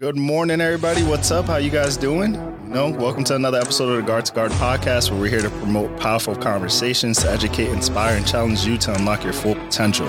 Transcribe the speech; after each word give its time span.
Good 0.00 0.14
morning, 0.14 0.60
everybody. 0.60 1.02
What's 1.02 1.32
up? 1.32 1.46
How 1.46 1.56
you 1.56 1.70
guys 1.70 1.96
doing? 1.96 2.34
You 2.34 2.68
know, 2.68 2.90
welcome 2.90 3.24
to 3.24 3.34
another 3.34 3.58
episode 3.58 3.88
of 3.88 3.96
the 3.96 4.02
Guard 4.02 4.26
to 4.26 4.32
Guard 4.32 4.52
podcast, 4.52 5.10
where 5.10 5.18
we're 5.18 5.28
here 5.28 5.42
to 5.42 5.50
promote 5.50 5.98
powerful 5.98 6.36
conversations 6.36 7.20
to 7.22 7.28
educate, 7.28 7.70
inspire, 7.70 8.16
and 8.16 8.24
challenge 8.24 8.64
you 8.64 8.78
to 8.78 8.94
unlock 8.94 9.24
your 9.24 9.32
full 9.32 9.56
potential. 9.56 10.06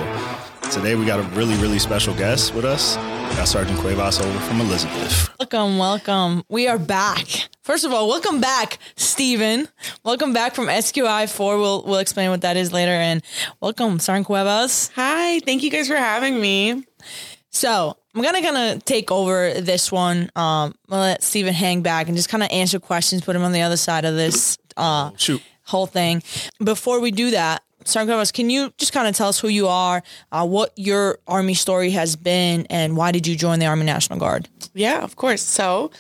Today, 0.71 0.94
we 0.94 1.07
got 1.07 1.20
a 1.20 1.23
really, 1.36 1.55
really 1.55 1.79
special 1.79 2.13
guest 2.13 2.54
with 2.54 2.65
us. 2.65 2.97
We 2.97 3.36
got 3.36 3.47
Sergeant 3.47 3.79
Cuevas 3.79 4.20
over 4.21 4.39
from 4.41 4.62
Elizabeth. 4.62 5.28
Welcome, 5.39 5.80
welcome. 5.80 6.44
We 6.50 6.68
are 6.68 6.78
back. 6.78 7.26
First 7.64 7.84
of 7.84 7.92
all, 7.92 8.08
welcome 8.08 8.40
back, 8.40 8.78
Stephen. 8.96 9.70
Welcome 10.04 10.34
back 10.34 10.54
from 10.54 10.68
SQI4. 10.68 11.60
We'll 11.60 11.84
we'll 11.84 11.98
explain 11.98 12.30
what 12.30 12.42
that 12.42 12.58
is 12.58 12.71
later. 12.71 12.92
And 12.92 13.24
welcome, 13.60 13.98
Sergeant 13.98 14.28
Cuevas. 14.28 14.92
Hi, 14.94 15.40
thank 15.40 15.64
you 15.64 15.71
guys 15.71 15.88
for 15.88 15.96
having 15.96 16.40
me. 16.40 16.86
So 17.50 17.98
I'm 18.20 18.25
gonna 18.25 18.41
kind 18.41 18.75
of 18.77 18.83
take 18.83 19.11
over 19.11 19.54
this 19.61 19.93
one. 19.93 20.23
Um, 20.36 20.75
I'll 20.89 20.99
let 20.99 21.23
Stephen 21.23 21.54
hang 21.54 21.83
back 21.83 22.07
and 22.07 22.18
just 22.18 22.27
kind 22.27 22.43
of 22.43 22.50
answer 22.51 22.77
questions, 22.77 23.21
put 23.21 23.33
him 23.33 23.43
on 23.43 23.54
the 23.54 23.61
other 23.61 23.77
side 23.77 24.04
of 24.04 24.15
this 24.15 24.57
uh, 24.75 25.11
Shoot. 25.15 25.41
whole 25.64 25.86
thing. 25.86 26.21
Before 26.61 27.00
we 27.00 27.11
do 27.11 27.32
that, 27.32 27.63
Sergeant 27.86 28.10
Cuevas, 28.10 28.33
can 28.33 28.50
you 28.50 28.74
just 28.77 28.91
kind 28.91 29.07
of 29.07 29.15
tell 29.15 29.29
us 29.29 29.39
who 29.39 29.47
you 29.47 29.69
are, 29.69 30.04
uh, 30.33 30.46
what 30.46 30.74
your 30.75 31.19
Army 31.27 31.54
story 31.54 31.91
has 31.91 32.17
been, 32.17 32.66
and 32.69 32.97
why 32.97 33.13
did 33.13 33.25
you 33.25 33.38
join 33.38 33.59
the 33.59 33.67
Army 33.67 33.86
National 33.86 34.19
Guard? 34.19 34.49
Yeah, 34.73 35.02
of 35.02 35.16
course. 35.16 35.41
So, 35.41 35.91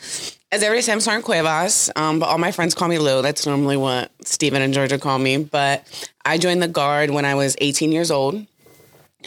as 0.51 0.61
everybody 0.61 0.81
says, 0.81 0.91
I'm 0.91 0.99
Sergeant 0.99 1.23
Cuevas, 1.23 1.89
um, 1.95 2.19
but 2.19 2.27
all 2.27 2.37
my 2.37 2.51
friends 2.51 2.75
call 2.75 2.89
me 2.89 2.99
Lou. 2.99 3.21
That's 3.21 3.45
normally 3.45 3.77
what 3.77 4.11
Stephen 4.25 4.61
and 4.61 4.73
Georgia 4.73 4.99
call 4.99 5.19
me. 5.19 5.37
But 5.37 5.87
I 6.25 6.37
joined 6.37 6.61
the 6.61 6.67
Guard 6.67 7.11
when 7.11 7.23
I 7.23 7.35
was 7.35 7.55
18 7.61 7.93
years 7.93 8.11
old. 8.11 8.45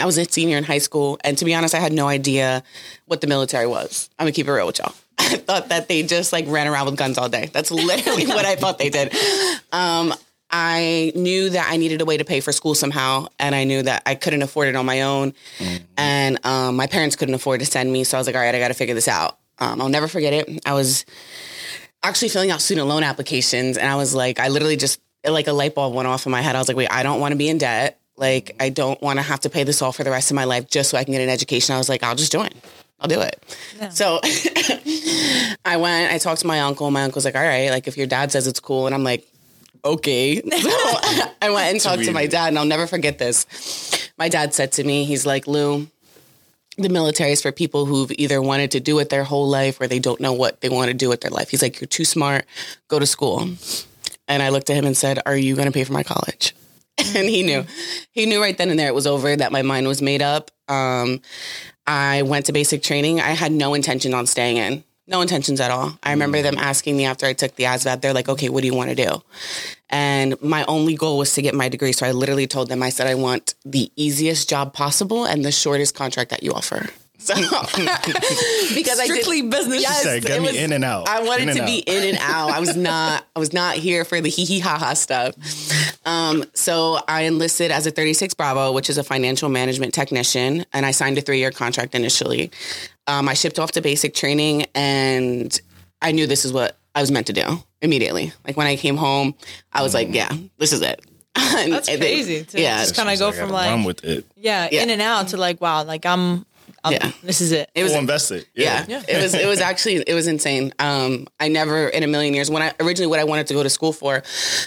I 0.01 0.07
was 0.07 0.17
a 0.19 0.25
senior 0.25 0.57
in 0.57 0.65
high 0.65 0.79
school, 0.79 1.19
and 1.23 1.37
to 1.39 1.45
be 1.45 1.55
honest, 1.55 1.75
I 1.75 1.79
had 1.79 1.93
no 1.93 2.09
idea 2.09 2.63
what 3.07 3.21
the 3.21 3.27
military 3.27 3.67
was. 3.67 4.09
I'm 4.19 4.25
gonna 4.25 4.33
keep 4.33 4.49
it 4.49 4.53
real 4.53 4.67
with 4.67 4.79
y'all. 4.79 4.95
I 5.19 5.37
thought 5.37 5.69
that 5.69 5.89
they 5.89 6.03
just 6.03 6.33
like 6.33 6.47
ran 6.49 6.67
around 6.67 6.87
with 6.87 6.97
guns 6.97 7.19
all 7.19 7.29
day. 7.29 7.51
That's 7.53 7.71
literally 7.71 8.27
what 8.27 8.45
I 8.45 8.57
thought 8.57 8.79
they 8.79 8.91
did. 8.91 9.15
Um, 9.73 10.15
I 10.51 11.13
knew 11.15 11.51
that 11.51 11.69
I 11.71 11.79
needed 11.79 12.03
a 12.03 12.05
way 12.05 12.19
to 12.19 12.25
pay 12.25 12.41
for 12.41 12.53
school 12.53 12.75
somehow, 12.75 13.27
and 13.39 13.55
I 13.55 13.65
knew 13.65 13.83
that 13.83 14.03
I 14.05 14.15
couldn't 14.15 14.43
afford 14.43 14.69
it 14.69 14.77
on 14.77 14.85
my 14.85 15.03
own, 15.03 15.33
and 15.97 16.45
um, 16.45 16.77
my 16.77 16.87
parents 16.87 17.17
couldn't 17.17 17.35
afford 17.35 17.61
to 17.61 17.67
send 17.67 17.91
me. 17.91 18.05
So 18.05 18.19
I 18.19 18.21
was 18.21 18.27
like, 18.27 18.37
all 18.37 18.43
right, 18.43 18.55
I 18.55 18.59
got 18.59 18.69
to 18.69 18.75
figure 18.75 18.95
this 18.95 19.09
out. 19.09 19.39
Um, 19.59 19.81
I'll 19.81 19.89
never 19.89 20.09
forget 20.09 20.33
it. 20.33 20.61
I 20.67 20.75
was 20.75 21.07
actually 22.03 22.29
filling 22.29 22.51
out 22.51 22.61
student 22.61 22.87
loan 22.87 23.03
applications, 23.03 23.79
and 23.79 23.89
I 23.89 23.97
was 23.97 24.15
like, 24.15 24.41
I 24.41 24.49
literally 24.49 24.77
just 24.77 25.01
like 25.25 25.47
a 25.47 25.53
light 25.53 25.75
bulb 25.75 25.95
went 25.95 26.09
off 26.09 26.27
in 26.27 26.33
my 26.33 26.43
head. 26.43 26.57
I 26.57 26.59
was 26.59 26.69
like, 26.69 26.77
wait, 26.77 26.91
I 26.91 27.03
don't 27.03 27.21
want 27.21 27.33
to 27.33 27.37
be 27.37 27.49
in 27.49 27.59
debt. 27.59 27.99
Like, 28.23 28.55
I 28.61 28.69
don't 28.69 29.03
want 29.03 29.19
to 29.19 29.23
have 29.23 29.41
to 29.41 29.51
pay 29.51 29.65
this 29.65 29.83
off 29.83 29.97
for 29.97 30.05
the 30.05 30.11
rest 30.13 30.31
of 30.31 30.37
my 30.37 30.45
life 30.45 30.71
just 30.71 30.91
so 30.91 30.97
I 30.97 31.03
can 31.03 31.11
get 31.11 31.23
an 31.23 31.29
education. 31.29 31.75
I 31.75 31.79
was 31.79 31.89
like, 31.89 32.05
I'll 32.05 32.15
just 32.15 32.31
join. 32.31 32.51
I'll 33.01 33.09
do 33.09 33.21
it. 33.21 33.43
So 33.91 34.21
I 35.65 35.77
went, 35.77 36.13
I 36.13 36.19
talked 36.19 36.43
to 36.43 36.47
my 36.47 36.61
uncle. 36.61 36.89
My 36.93 37.03
uncle's 37.03 37.25
like, 37.25 37.35
all 37.35 37.43
right, 37.43 37.69
like 37.71 37.89
if 37.89 37.97
your 37.97 38.07
dad 38.07 38.31
says 38.31 38.47
it's 38.47 38.61
cool. 38.61 38.87
And 38.87 38.95
I'm 38.95 39.03
like, 39.03 39.27
okay. 39.85 40.41
So 40.51 40.71
I 41.43 41.51
went 41.51 41.73
and 41.73 41.81
talked 41.81 42.05
to 42.05 42.13
my 42.13 42.29
dad, 42.29 42.49
and 42.49 42.59
I'll 42.61 42.65
never 42.65 42.87
forget 42.87 43.19
this. 43.19 44.09
My 44.17 44.29
dad 44.29 44.55
said 44.55 44.71
to 44.73 44.85
me, 44.85 45.05
he's 45.05 45.27
like, 45.27 45.49
Lou, 45.49 45.89
the 46.79 46.89
military 46.89 47.33
is 47.33 47.43
for 47.43 47.51
people 47.51 47.87
who've 47.87 48.13
either 48.13 48.41
wanted 48.41 48.71
to 48.71 48.81
do 48.81 49.01
it 49.01 49.09
their 49.09 49.25
whole 49.25 49.49
life 49.49 49.81
or 49.81 49.89
they 49.89 49.99
don't 49.99 50.21
know 50.21 50.33
what 50.33 50.61
they 50.61 50.69
want 50.69 50.89
to 50.89 50.95
do 50.95 51.09
with 51.09 51.23
their 51.23 51.33
life. 51.33 51.49
He's 51.51 51.61
like, 51.61 51.81
you're 51.81 51.89
too 51.89 52.05
smart. 52.05 52.45
Go 52.87 53.01
to 53.01 53.07
school. 53.07 53.49
And 54.29 54.43
I 54.45 54.51
looked 54.51 54.71
at 54.71 54.77
him 54.77 54.87
and 54.87 54.97
said, 54.97 55.19
Are 55.27 55.37
you 55.37 55.57
going 55.57 55.67
to 55.67 55.73
pay 55.73 55.83
for 55.83 55.93
my 55.93 56.05
college? 56.05 56.55
and 57.17 57.29
he 57.29 57.43
knew. 57.43 57.65
He 58.13 58.27
knew 58.27 58.41
right 58.41 58.57
then 58.57 58.71
and 58.71 58.79
there 58.79 58.89
it 58.89 58.95
was 58.95 59.07
over, 59.07 59.35
that 59.35 59.53
my 59.53 59.63
mind 59.63 59.87
was 59.87 60.03
made 60.03 60.23
up. 60.23 60.51
Um, 60.69 61.21
I 61.87 62.23
went 62.23 62.47
to 62.47 62.53
basic 62.53 62.83
training. 62.83 63.21
I 63.21 63.31
had 63.31 63.53
no 63.53 63.75
intention 63.75 64.15
on 64.15 64.27
staying 64.27 64.57
in. 64.57 64.85
No 65.09 65.21
intentions 65.21 65.61
at 65.61 65.71
all. 65.71 65.99
I 66.03 66.13
remember 66.13 66.43
them 66.43 66.57
asking 66.57 66.97
me 66.97 67.05
after 67.05 67.27
I 67.27 67.33
took 67.33 67.57
the 67.57 67.65
ASVAB, 67.65 68.01
they're 68.01 68.15
like, 68.15 68.29
okay, 68.29 68.49
what 68.49 68.61
do 68.61 68.69
you 68.69 68.75
want 68.75 68.91
to 68.91 68.95
do? 68.95 69.23
And 69.91 70.41
my 70.41 70.65
only 70.67 70.95
goal 70.95 71.19
was 71.19 71.35
to 71.35 71.43
get 71.43 71.55
my 71.55 71.69
degree. 71.69 71.93
So 71.93 72.07
I 72.07 72.13
literally 72.13 72.47
told 72.47 72.69
them, 72.69 72.83
I 72.83 72.91
said, 72.91 73.09
I 73.09 73.17
want 73.17 73.55
the 73.65 73.91
easiest 73.97 74.49
job 74.49 74.73
possible 74.73 75.25
and 75.25 75.45
the 75.45 75.53
shortest 75.53 75.97
contract 75.97 76.31
that 76.31 76.43
you 76.43 76.53
offer. 76.53 76.89
So 77.23 77.35
because 78.75 79.01
Strictly 79.01 79.39
I 79.39 79.41
did, 79.43 79.51
business. 79.51 79.83
Yes, 79.83 80.03
Said, 80.03 80.23
get 80.23 80.39
it 80.39 80.41
me 80.41 80.49
was- 80.49 80.57
in 80.57 80.73
and 80.73 80.85
out. 80.85 81.09
I 81.09 81.23
wanted 81.23 81.45
In 81.45 81.49
and 81.51 81.59
to 81.59 81.65
be 81.65 81.79
in 81.79 82.15
and 82.15 82.19
out. 82.21 82.51
I 82.51 82.61
was 82.61 82.77
not. 82.77 83.25
I 83.37 83.39
was 83.39 83.53
not 83.53 83.77
here 83.77 84.05
for 84.05 84.21
the 84.21 84.29
hee 84.29 84.45
hee 84.45 84.59
ha 84.59 84.77
ha 84.79 84.95
stuff. 84.95 85.35
Um, 86.07 86.45
so 86.55 86.99
I 87.07 87.23
enlisted 87.23 87.71
as 87.71 87.87
a 87.87 87.91
36 87.91 88.35
Bravo, 88.35 88.73
which 88.73 88.91
is 88.91 88.99
a 88.99 89.05
financial 89.05 89.49
management 89.49 89.95
technician, 89.95 90.65
and 90.73 90.85
I 90.85 90.91
signed 90.91 91.17
a 91.19 91.21
three 91.21 91.39
year 91.39 91.51
contract 91.53 91.95
initially. 91.95 92.51
Um, 93.07 93.29
I 93.29 93.35
shipped 93.35 93.59
off 93.59 93.73
to 93.73 93.81
basic 93.81 94.15
training, 94.15 94.67
and 94.75 95.59
I 96.01 96.13
knew 96.13 96.27
this 96.27 96.45
is 96.45 96.53
what 96.53 96.77
I 96.95 97.01
was 97.01 97.11
meant 97.11 97.29
to 97.29 97.33
do 97.33 97.63
immediately. 97.81 98.33
Like 98.47 98.57
when 98.57 98.67
I 98.67 98.77
came 98.77 98.97
home, 98.97 99.35
I 99.73 99.83
was 99.83 99.95
like, 99.95 100.09
"Yeah, 100.13 100.31
this 100.59 100.73
is 100.73 100.83
it." 100.83 101.01
And 101.55 101.73
That's 101.73 101.89
it- 101.89 102.01
crazy. 102.01 102.45
To 102.45 102.61
yeah, 102.61 102.79
just 102.79 102.95
kind 102.97 103.09
of 103.09 103.19
go 103.19 103.29
I 103.29 103.31
gotta 103.31 103.43
from 103.43 103.51
like 103.51 103.71
run 103.71 103.85
with 103.85 104.05
it. 104.05 104.27
yeah, 104.37 104.69
Yeah. 104.73 104.83
in 104.83 104.91
and 104.91 105.01
out 105.01 105.29
to 105.29 105.37
like 105.37 105.61
wow, 105.61 105.85
like 105.85 106.05
I'm, 106.07 106.45
I'm 106.85 106.93
Yeah. 106.95 107.11
this 107.23 107.41
is 107.41 107.53
it. 107.53 107.71
it 107.75 107.83
was 107.83 107.93
Full 107.93 108.01
invested. 108.01 108.47
Yeah. 108.55 108.85
It 108.89 109.23
was 109.23 109.35
it 109.35 109.47
was 109.47 109.61
actually 109.71 109.97
it 110.07 110.15
was 110.15 110.27
insane. 110.27 110.73
Um 110.79 111.27
I 111.39 111.49
never 111.49 111.89
in 111.89 112.03
a 112.03 112.07
million 112.07 112.35
years 112.35 112.51
when 112.51 112.63
I 112.63 112.73
originally 112.81 113.07
what 113.09 113.21
I 113.21 113.25
wanted 113.25 113.47
to 113.49 113.55
go 113.55 113.63
to 113.63 113.71
school 113.71 113.93
for 113.93 114.23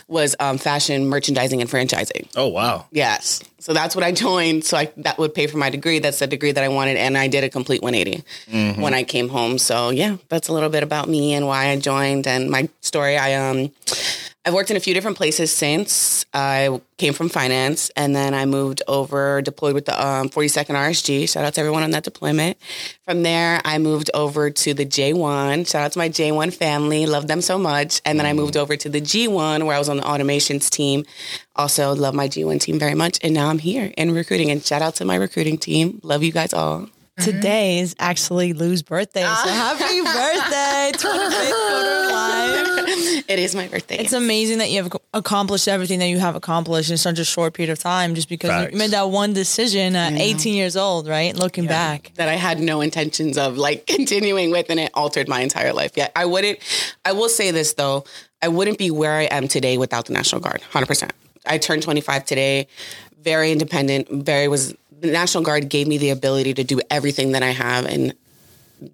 was 0.07 0.35
um 0.39 0.57
fashion 0.57 1.07
merchandising 1.07 1.61
and 1.61 1.69
franchising. 1.69 2.29
Oh 2.35 2.47
wow. 2.47 2.85
Yes. 2.91 3.43
So 3.59 3.73
that's 3.73 3.95
what 3.95 4.03
I 4.03 4.11
joined 4.11 4.63
so 4.63 4.77
I 4.77 4.91
that 4.97 5.17
would 5.17 5.33
pay 5.33 5.47
for 5.47 5.57
my 5.57 5.69
degree. 5.69 5.99
That's 5.99 6.19
the 6.19 6.27
degree 6.27 6.51
that 6.53 6.63
I 6.63 6.67
wanted 6.69 6.97
and 6.97 7.17
I 7.17 7.27
did 7.27 7.43
a 7.43 7.49
complete 7.49 7.81
180 7.81 8.79
when 8.81 8.93
I 8.93 9.03
came 9.03 9.27
home. 9.29 9.57
So 9.57 9.89
yeah, 9.89 10.17
that's 10.29 10.47
a 10.47 10.53
little 10.53 10.69
bit 10.69 10.83
about 10.83 11.09
me 11.09 11.33
and 11.33 11.47
why 11.47 11.69
I 11.69 11.77
joined 11.79 12.27
and 12.27 12.49
my 12.49 12.69
story. 12.81 13.17
I 13.17 13.33
um 13.33 13.71
I've 14.47 14.53
worked 14.53 14.69
in 14.69 14.77
a 14.77 14.79
few 14.79 14.93
different 14.93 15.17
places 15.17 15.51
since. 15.51 16.23
I 16.31 16.79
came 16.97 17.13
from 17.13 17.29
finance 17.29 17.89
and 17.95 18.15
then 18.15 18.35
I 18.35 18.45
moved 18.45 18.83
over, 18.87 19.41
deployed 19.41 19.73
with 19.73 19.85
the 19.85 19.99
um, 19.99 20.29
42nd 20.29 20.75
RSG. 20.75 21.27
Shout 21.27 21.43
out 21.45 21.55
to 21.55 21.61
everyone 21.61 21.81
on 21.81 21.89
that 21.91 22.03
deployment. 22.03 22.57
From 23.05 23.23
there, 23.23 23.59
I 23.65 23.79
moved 23.79 24.11
over 24.13 24.51
to 24.51 24.73
the 24.75 24.85
J1. 24.85 25.67
Shout 25.67 25.81
out 25.81 25.91
to 25.93 25.97
my 25.97 26.09
J1 26.09 26.53
family. 26.53 27.07
Love 27.07 27.25
them 27.25 27.41
so 27.41 27.57
much. 27.57 28.01
And 28.05 28.19
then 28.19 28.27
I 28.27 28.33
moved 28.33 28.55
over 28.55 28.77
to 28.77 28.87
the 28.87 29.01
G1 29.01 29.65
where 29.65 29.75
I 29.75 29.79
was 29.79 29.89
on 29.89 29.97
the 29.97 30.03
automations 30.03 30.69
team. 30.69 31.05
Also, 31.55 31.95
love 31.95 32.13
my 32.13 32.27
G1 32.27 32.59
team 32.61 32.77
very 32.77 32.93
much. 32.93 33.17
And 33.23 33.33
now 33.33 33.49
I'm 33.49 33.57
here 33.59 33.91
in 33.97 34.13
recruiting. 34.13 34.51
And 34.51 34.63
shout 34.63 34.83
out 34.83 34.93
to 34.95 35.05
my 35.05 35.15
recruiting 35.15 35.57
team. 35.57 35.99
Love 36.03 36.21
you 36.21 36.31
guys 36.31 36.53
all. 36.53 36.87
Today 37.19 37.79
is 37.79 37.95
actually 37.97 38.51
Lou's 38.51 38.81
birthday, 38.83 39.21
so 39.21 39.27
Ah. 39.29 39.77
happy 39.79 40.01
birthday, 40.01 40.91
25th 40.97 41.01
quarter 41.01 41.29
life. 41.29 41.64
It 43.27 43.39
is 43.39 43.55
my 43.55 43.67
birthday. 43.67 43.97
It's 43.97 44.13
amazing 44.13 44.59
that 44.59 44.69
you 44.69 44.83
have 44.83 44.95
accomplished 45.13 45.67
everything 45.67 45.99
that 45.99 46.07
you 46.07 46.19
have 46.19 46.35
accomplished 46.35 46.91
in 46.91 46.97
such 46.97 47.19
a 47.19 47.25
short 47.25 47.53
period 47.53 47.71
of 47.71 47.79
time, 47.79 48.13
just 48.15 48.29
because 48.29 48.49
Facts. 48.49 48.71
you 48.71 48.77
made 48.77 48.91
that 48.91 49.09
one 49.09 49.33
decision 49.33 49.95
at 49.95 50.13
18 50.13 50.53
years 50.53 50.75
old, 50.75 51.07
right? 51.07 51.35
Looking 51.35 51.65
back, 51.65 52.11
that 52.15 52.29
I 52.29 52.35
had 52.35 52.59
no 52.59 52.81
intentions 52.81 53.37
of 53.37 53.57
like 53.57 53.85
continuing 53.87 54.51
with 54.51 54.69
and 54.69 54.79
it 54.79 54.91
altered 54.93 55.27
my 55.27 55.41
entire 55.41 55.73
life. 55.73 55.91
Yeah, 55.95 56.09
I 56.15 56.25
wouldn't 56.25 56.59
I 57.03 57.13
will 57.13 57.29
say 57.29 57.51
this 57.51 57.73
though, 57.73 58.05
I 58.41 58.47
wouldn't 58.47 58.77
be 58.77 58.91
where 58.91 59.13
I 59.13 59.23
am 59.23 59.47
today 59.47 59.77
without 59.77 60.05
the 60.05 60.13
National 60.13 60.41
Guard. 60.41 60.61
100%. 60.71 61.09
I 61.47 61.57
turned 61.57 61.83
25 61.83 62.25
today, 62.25 62.67
very 63.21 63.51
independent, 63.51 64.09
very 64.09 64.47
was 64.47 64.75
the 64.99 65.11
National 65.11 65.43
Guard 65.43 65.69
gave 65.69 65.87
me 65.87 65.97
the 65.97 66.09
ability 66.09 66.53
to 66.55 66.63
do 66.63 66.79
everything 66.89 67.31
that 67.33 67.43
I 67.43 67.51
have 67.51 67.85
and 67.85 68.13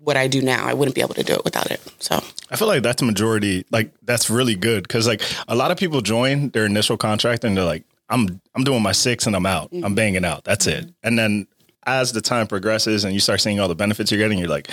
what 0.01 0.17
I 0.17 0.27
do 0.27 0.41
now. 0.41 0.65
I 0.65 0.73
wouldn't 0.73 0.95
be 0.95 1.01
able 1.01 1.15
to 1.15 1.23
do 1.23 1.33
it 1.33 1.43
without 1.43 1.71
it. 1.71 1.81
So, 1.99 2.23
I 2.49 2.55
feel 2.55 2.67
like 2.67 2.83
that's 2.83 3.01
a 3.01 3.05
majority. 3.05 3.65
Like 3.71 3.91
that's 4.03 4.29
really 4.29 4.55
good 4.55 4.83
because 4.83 5.07
like 5.07 5.21
a 5.47 5.55
lot 5.55 5.71
of 5.71 5.77
people 5.77 6.01
join 6.01 6.49
their 6.49 6.65
initial 6.65 6.97
contract 6.97 7.43
and 7.43 7.55
they're 7.57 7.65
like, 7.65 7.83
I'm 8.09 8.41
I'm 8.55 8.63
doing 8.63 8.81
my 8.81 8.91
six 8.91 9.25
and 9.25 9.35
I'm 9.35 9.45
out. 9.45 9.69
I'm 9.71 9.81
mm-hmm. 9.81 9.95
banging 9.95 10.25
out. 10.25 10.43
That's 10.43 10.67
it. 10.67 10.85
Mm-hmm. 10.85 10.91
And 11.03 11.19
then 11.19 11.47
as 11.85 12.11
the 12.11 12.21
time 12.21 12.47
progresses 12.47 13.03
and 13.03 13.13
you 13.13 13.19
start 13.19 13.41
seeing 13.41 13.59
all 13.59 13.67
the 13.67 13.75
benefits 13.75 14.11
you're 14.11 14.19
getting, 14.19 14.37
you're 14.37 14.47
like, 14.47 14.69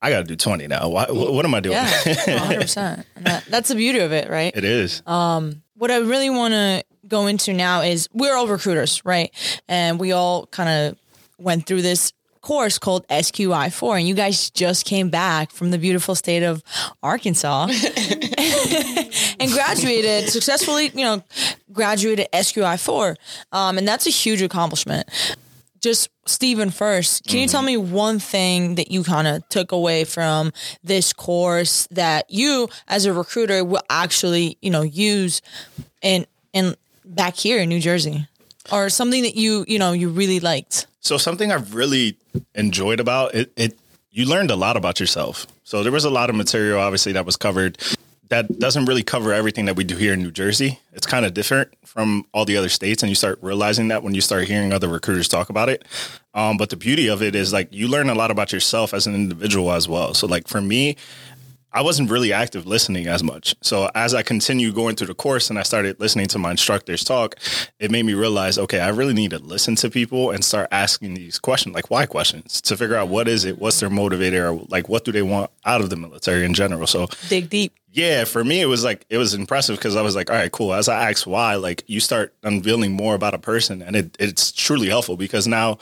I 0.00 0.10
got 0.10 0.20
to 0.20 0.24
do 0.24 0.36
20 0.36 0.68
now. 0.68 0.88
Why, 0.88 1.04
wh- 1.06 1.32
what 1.32 1.44
am 1.44 1.54
I 1.54 1.60
doing? 1.60 1.74
yeah, 1.74 1.90
100. 2.26 2.60
percent 2.60 3.06
That's 3.48 3.68
the 3.68 3.74
beauty 3.74 3.98
of 3.98 4.12
it, 4.12 4.30
right? 4.30 4.56
it 4.56 4.64
is. 4.64 5.02
Um, 5.06 5.62
what 5.74 5.90
I 5.90 5.98
really 5.98 6.30
want 6.30 6.54
to 6.54 6.84
go 7.06 7.26
into 7.26 7.52
now 7.52 7.82
is 7.82 8.08
we're 8.12 8.34
all 8.34 8.48
recruiters, 8.48 9.04
right? 9.04 9.32
And 9.68 10.00
we 10.00 10.12
all 10.12 10.46
kind 10.46 10.68
of 10.68 10.98
went 11.38 11.66
through 11.66 11.82
this 11.82 12.12
course 12.46 12.78
called 12.78 13.04
SQI4 13.08 13.98
and 13.98 14.06
you 14.06 14.14
guys 14.14 14.50
just 14.50 14.86
came 14.86 15.10
back 15.10 15.50
from 15.50 15.72
the 15.72 15.78
beautiful 15.78 16.14
state 16.14 16.44
of 16.44 16.62
Arkansas 17.02 17.64
and 19.40 19.50
graduated 19.50 20.28
successfully, 20.28 20.92
you 20.94 21.02
know, 21.02 21.24
graduated 21.72 22.28
SQI4. 22.32 23.16
Um, 23.50 23.78
and 23.78 23.88
that's 23.88 24.06
a 24.06 24.10
huge 24.10 24.42
accomplishment. 24.42 25.08
Just 25.80 26.08
Stephen 26.24 26.70
first, 26.70 27.26
can 27.26 27.40
you 27.40 27.48
tell 27.48 27.62
me 27.62 27.76
one 27.76 28.20
thing 28.20 28.76
that 28.76 28.92
you 28.92 29.02
kind 29.02 29.26
of 29.26 29.48
took 29.48 29.72
away 29.72 30.04
from 30.04 30.52
this 30.84 31.12
course 31.12 31.88
that 31.90 32.26
you 32.30 32.68
as 32.86 33.06
a 33.06 33.12
recruiter 33.12 33.64
will 33.64 33.82
actually, 33.90 34.56
you 34.62 34.70
know, 34.70 34.82
use 34.82 35.42
in 36.00 36.26
in 36.52 36.76
back 37.04 37.34
here 37.34 37.58
in 37.58 37.68
New 37.68 37.80
Jersey? 37.80 38.28
Or 38.70 38.88
something 38.88 39.22
that 39.22 39.36
you, 39.36 39.64
you 39.68 39.78
know, 39.78 39.92
you 39.92 40.08
really 40.08 40.40
liked. 40.40 40.86
So 41.06 41.18
something 41.18 41.52
I've 41.52 41.72
really 41.72 42.18
enjoyed 42.54 43.00
about 43.00 43.34
it, 43.34 43.52
it 43.56 43.78
you 44.10 44.24
learned 44.24 44.50
a 44.50 44.56
lot 44.56 44.76
about 44.76 44.98
yourself. 44.98 45.46
So 45.64 45.82
there 45.82 45.92
was 45.92 46.04
a 46.04 46.10
lot 46.10 46.30
of 46.30 46.36
material, 46.36 46.80
obviously, 46.80 47.12
that 47.12 47.26
was 47.26 47.36
covered. 47.36 47.78
That 48.28 48.58
doesn't 48.58 48.86
really 48.86 49.02
cover 49.02 49.32
everything 49.32 49.66
that 49.66 49.76
we 49.76 49.84
do 49.84 49.96
here 49.96 50.14
in 50.14 50.22
New 50.22 50.30
Jersey. 50.30 50.80
It's 50.94 51.06
kind 51.06 51.26
of 51.26 51.34
different 51.34 51.72
from 51.84 52.24
all 52.32 52.44
the 52.44 52.56
other 52.56 52.70
states, 52.70 53.02
and 53.02 53.10
you 53.10 53.14
start 53.14 53.38
realizing 53.42 53.88
that 53.88 54.02
when 54.02 54.14
you 54.14 54.20
start 54.20 54.48
hearing 54.48 54.72
other 54.72 54.88
recruiters 54.88 55.28
talk 55.28 55.50
about 55.50 55.68
it. 55.68 55.84
Um, 56.34 56.56
but 56.56 56.70
the 56.70 56.76
beauty 56.76 57.08
of 57.08 57.22
it 57.22 57.34
is 57.34 57.52
like 57.52 57.68
you 57.72 57.88
learn 57.88 58.08
a 58.08 58.14
lot 58.14 58.30
about 58.30 58.52
yourself 58.52 58.94
as 58.94 59.06
an 59.06 59.14
individual 59.14 59.70
as 59.70 59.86
well. 59.86 60.14
So 60.14 60.26
like 60.26 60.48
for 60.48 60.60
me, 60.60 60.96
I 61.76 61.82
wasn't 61.82 62.10
really 62.10 62.32
active 62.32 62.66
listening 62.66 63.06
as 63.06 63.22
much. 63.22 63.54
So 63.60 63.90
as 63.94 64.14
I 64.14 64.22
continued 64.22 64.74
going 64.74 64.96
through 64.96 65.08
the 65.08 65.14
course 65.14 65.50
and 65.50 65.58
I 65.58 65.62
started 65.62 66.00
listening 66.00 66.26
to 66.28 66.38
my 66.38 66.52
instructors 66.52 67.04
talk, 67.04 67.36
it 67.78 67.90
made 67.90 68.04
me 68.06 68.14
realize, 68.14 68.56
okay, 68.56 68.80
I 68.80 68.88
really 68.88 69.12
need 69.12 69.32
to 69.32 69.38
listen 69.38 69.76
to 69.76 69.90
people 69.90 70.30
and 70.30 70.42
start 70.42 70.68
asking 70.72 71.12
these 71.12 71.38
questions, 71.38 71.74
like 71.74 71.90
why 71.90 72.06
questions, 72.06 72.62
to 72.62 72.78
figure 72.78 72.96
out 72.96 73.08
what 73.08 73.28
is 73.28 73.44
it, 73.44 73.58
what's 73.58 73.78
their 73.78 73.90
motivator, 73.90 74.50
or 74.50 74.64
like 74.70 74.88
what 74.88 75.04
do 75.04 75.12
they 75.12 75.20
want 75.20 75.50
out 75.66 75.82
of 75.82 75.90
the 75.90 75.96
military 75.96 76.46
in 76.46 76.54
general. 76.54 76.86
So 76.86 77.08
Dig 77.28 77.50
deep. 77.50 77.74
yeah, 77.92 78.24
for 78.24 78.42
me 78.42 78.62
it 78.62 78.66
was 78.66 78.82
like 78.82 79.04
it 79.10 79.18
was 79.18 79.34
impressive 79.34 79.76
because 79.76 79.96
I 79.96 80.02
was 80.02 80.16
like, 80.16 80.30
all 80.30 80.36
right, 80.36 80.50
cool. 80.50 80.72
As 80.72 80.88
I 80.88 81.10
asked 81.10 81.26
why, 81.26 81.56
like 81.56 81.84
you 81.86 82.00
start 82.00 82.32
unveiling 82.42 82.92
more 82.92 83.14
about 83.14 83.34
a 83.34 83.38
person, 83.38 83.82
and 83.82 83.94
it, 83.94 84.16
it's 84.18 84.50
truly 84.50 84.88
helpful 84.88 85.18
because 85.18 85.46
now 85.46 85.78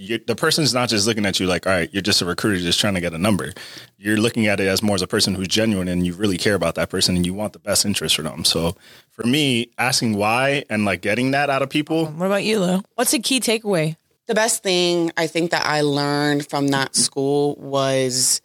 the 0.00 0.34
person's 0.34 0.72
not 0.72 0.88
just 0.88 1.06
looking 1.06 1.26
at 1.26 1.38
you 1.38 1.46
like, 1.46 1.66
all 1.66 1.72
right, 1.72 1.90
you're 1.92 2.02
just 2.02 2.22
a 2.22 2.24
recruiter 2.24 2.58
just 2.58 2.80
trying 2.80 2.94
to 2.94 3.00
get 3.00 3.12
a 3.12 3.18
number. 3.18 3.52
You're 3.98 4.16
looking 4.16 4.46
at 4.46 4.58
it 4.58 4.66
as 4.66 4.82
more 4.82 4.94
as 4.94 5.02
a 5.02 5.06
person 5.06 5.34
who's 5.34 5.48
genuine 5.48 5.88
and 5.88 6.06
you 6.06 6.14
really 6.14 6.38
care 6.38 6.54
about 6.54 6.76
that 6.76 6.88
person 6.88 7.16
and 7.16 7.26
you 7.26 7.34
want 7.34 7.52
the 7.52 7.58
best 7.58 7.84
interest 7.84 8.16
for 8.16 8.22
them. 8.22 8.44
So 8.44 8.76
for 9.10 9.26
me, 9.26 9.70
asking 9.76 10.16
why 10.16 10.64
and 10.70 10.84
like 10.84 11.02
getting 11.02 11.32
that 11.32 11.50
out 11.50 11.60
of 11.62 11.68
people, 11.68 12.06
What 12.06 12.26
about 12.26 12.44
you, 12.44 12.60
Lou? 12.60 12.82
What's 12.94 13.12
a 13.12 13.18
key 13.18 13.40
takeaway? 13.40 13.96
The 14.26 14.34
best 14.34 14.62
thing 14.62 15.12
I 15.16 15.26
think 15.26 15.50
that 15.50 15.66
I 15.66 15.82
learned 15.82 16.48
from 16.48 16.68
that 16.68 16.92
mm-hmm. 16.92 17.00
school 17.00 17.56
was 17.56 18.40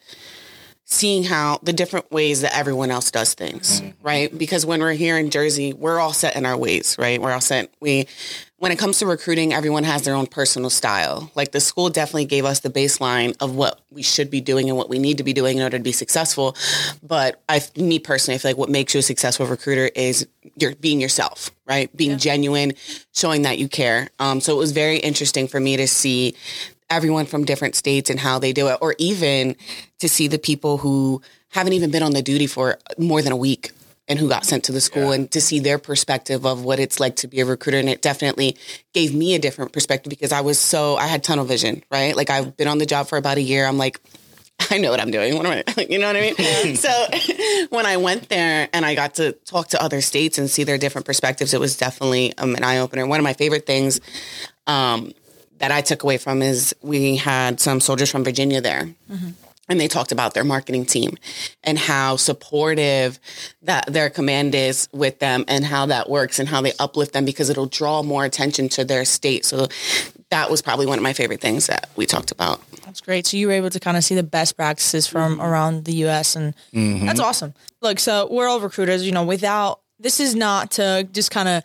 seeing 0.86 1.24
how 1.24 1.60
the 1.64 1.74
different 1.74 2.12
ways 2.12 2.42
that 2.42 2.56
everyone 2.56 2.92
else 2.92 3.12
does 3.12 3.34
things, 3.34 3.82
mm-hmm. 3.82 4.06
right? 4.06 4.38
Because 4.38 4.66
when 4.66 4.82
we're 4.82 4.94
here 4.94 5.18
in 5.18 5.30
Jersey, 5.32 5.74
we're 5.74 6.00
all 6.00 6.14
set 6.14 6.36
in 6.36 6.46
our 6.46 6.56
ways, 6.58 6.96
right? 7.00 7.22
We're 7.22 7.32
all 7.32 7.42
set. 7.42 7.74
We, 7.80 8.08
when 8.58 8.72
it 8.72 8.80
comes 8.80 9.00
to 9.00 9.06
recruiting, 9.06 9.54
everyone 9.54 9.84
has 9.84 10.04
their 10.04 10.16
own 10.16 10.28
personal 10.28 10.70
style. 10.70 11.30
Like 11.36 11.52
the 11.52 11.60
school 11.60 11.90
definitely 11.90 12.26
gave 12.26 12.46
us 12.46 12.62
the 12.62 12.70
baseline 12.70 13.36
of 13.42 13.54
what 13.54 13.82
we 13.92 14.02
should 14.02 14.32
be 14.32 14.40
doing 14.40 14.70
and 14.70 14.78
what 14.78 14.88
we 14.88 14.98
need 14.98 15.18
to 15.18 15.24
be 15.24 15.34
doing 15.34 15.58
in 15.58 15.64
order 15.64 15.78
to 15.78 15.84
be 15.84 15.92
successful. 15.92 16.56
But 17.04 17.42
I, 17.50 17.62
me 17.76 18.00
personally, 18.00 18.36
I 18.36 18.38
feel 18.38 18.52
like 18.52 18.58
what 18.58 18.70
makes 18.70 18.94
you 18.94 19.00
a 19.00 19.04
successful 19.04 19.46
recruiter 19.46 19.90
is 19.94 20.26
you're 20.56 20.76
being 20.76 21.02
yourself, 21.02 21.52
right? 21.66 21.96
Being 21.96 22.18
genuine, 22.18 22.74
showing 23.14 23.42
that 23.42 23.60
you 23.60 23.68
care. 23.68 24.10
Um, 24.20 24.40
so 24.40 24.54
it 24.54 24.58
was 24.58 24.72
very 24.72 24.98
interesting 24.98 25.48
for 25.50 25.60
me 25.60 25.76
to 25.76 25.88
see 25.88 26.34
everyone 26.90 27.26
from 27.26 27.44
different 27.44 27.76
states 27.76 28.10
and 28.10 28.20
how 28.20 28.40
they 28.40 28.54
do 28.54 28.68
it, 28.70 28.78
or 28.80 28.96
even 29.00 29.56
to 30.00 30.08
see 30.08 30.28
the 30.28 30.40
people 30.40 30.78
who 30.78 31.22
haven't 31.50 31.74
even 31.74 31.92
been 31.92 32.04
on 32.04 32.14
the 32.14 32.22
duty 32.22 32.48
for 32.48 32.78
more 32.98 33.22
than 33.22 33.34
a 33.34 33.38
week 33.38 33.72
and 34.08 34.20
who 34.20 34.30
got 34.30 34.46
sent 34.46 34.64
to 34.66 34.72
the 34.72 34.82
school 34.82 35.12
and 35.12 35.32
to 35.32 35.42
see 35.42 35.60
their 35.60 35.80
perspective 35.80 36.46
of 36.46 36.64
what 36.64 36.80
it's 36.80 37.00
like 37.00 37.16
to 37.18 37.28
be 37.28 37.40
a 37.40 37.46
recruiter. 37.46 37.80
And 37.80 37.90
it 37.90 38.02
definitely 38.02 38.56
gave 38.94 39.16
me 39.16 39.34
a 39.34 39.40
different 39.40 39.72
perspective 39.72 40.10
because 40.10 40.32
I 40.32 40.42
was 40.42 40.60
so, 40.60 40.96
I 40.96 41.08
had 41.08 41.24
tunnel 41.24 41.46
vision, 41.46 41.84
right? 41.90 42.16
Like 42.16 42.30
I've 42.30 42.56
been 42.56 42.68
on 42.68 42.78
the 42.78 42.86
job 42.86 43.08
for 43.08 43.18
about 43.18 43.38
a 43.38 43.42
year. 43.42 43.66
I'm 43.66 43.78
like, 43.78 44.00
I 44.72 44.78
know 44.78 44.92
what 44.92 45.00
I'm 45.00 45.12
doing. 45.12 45.36
What 45.36 45.46
am 45.46 45.64
I, 45.68 45.82
you 45.90 45.98
know 45.98 46.08
what 46.08 46.16
I 46.16 46.22
mean? 46.22 46.76
so 46.76 47.08
when 47.70 47.86
I 47.86 47.98
went 47.98 48.30
there 48.30 48.70
and 48.72 48.86
I 48.86 48.94
got 48.94 49.16
to 49.16 49.32
talk 49.32 49.70
to 49.70 49.82
other 49.82 50.02
states 50.02 50.38
and 50.38 50.50
see 50.50 50.64
their 50.64 50.78
different 50.78 51.06
perspectives, 51.06 51.54
it 51.54 51.60
was 51.60 51.76
definitely 51.76 52.38
um, 52.38 52.56
an 52.56 52.64
eye 52.64 52.78
opener. 52.78 53.08
One 53.08 53.20
of 53.20 53.24
my 53.24 53.34
favorite 53.34 53.66
things 53.66 54.02
um, 54.68 55.14
that 55.58 55.72
I 55.72 55.82
took 55.82 56.04
away 56.04 56.18
from 56.18 56.44
is 56.44 56.76
we 56.82 57.16
had 57.16 57.60
some 57.60 57.80
soldiers 57.80 58.12
from 58.12 58.24
Virginia 58.24 58.62
there. 58.62 58.90
And 59.68 59.80
they 59.80 59.88
talked 59.88 60.12
about 60.12 60.34
their 60.34 60.44
marketing 60.44 60.86
team 60.86 61.18
and 61.64 61.78
how 61.78 62.18
supportive 62.18 63.20
that 63.64 63.86
their 63.92 64.10
command 64.10 64.54
is 64.54 64.88
with 64.92 65.20
them 65.20 65.44
and 65.48 65.66
how 65.66 65.88
that 65.88 66.10
works 66.10 66.38
and 66.38 66.48
how 66.48 66.62
they 66.62 66.74
uplift 66.80 67.14
them 67.14 67.26
because 67.26 67.50
it'll 67.50 67.66
draw 67.66 68.04
more 68.04 68.26
attention 68.26 68.70
to 68.70 68.86
their 68.86 69.06
state. 69.06 69.44
So 69.44 69.68
that 70.30 70.52
was 70.52 70.62
probably 70.62 70.86
one 70.86 71.00
of 71.00 71.04
my 71.04 71.14
favorite 71.14 71.42
things 71.42 71.68
that 71.68 71.90
we 71.96 72.06
talked 72.06 72.32
about. 72.32 72.62
That's 72.86 73.02
great. 73.02 73.26
So 73.26 73.38
you 73.38 73.48
were 73.48 73.54
able 73.54 73.72
to 73.72 73.80
kind 73.80 73.98
of 73.98 74.04
see 74.04 74.16
the 74.16 74.24
best 74.24 74.56
practices 74.56 75.08
from 75.08 75.34
mm-hmm. 75.34 75.42
around 75.42 75.86
the 75.86 75.96
U.S. 75.96 76.36
and 76.36 76.56
mm-hmm. 76.74 77.06
that's 77.06 77.20
awesome. 77.20 77.54
Look, 77.82 78.00
so 78.00 78.28
we're 78.32 78.48
all 78.48 78.60
recruiters. 78.60 79.06
You 79.06 79.12
know, 79.12 79.26
without 79.26 79.82
this 80.00 80.20
is 80.20 80.36
not 80.36 80.72
to 80.72 81.08
just 81.12 81.32
kind 81.32 81.48
of 81.48 81.64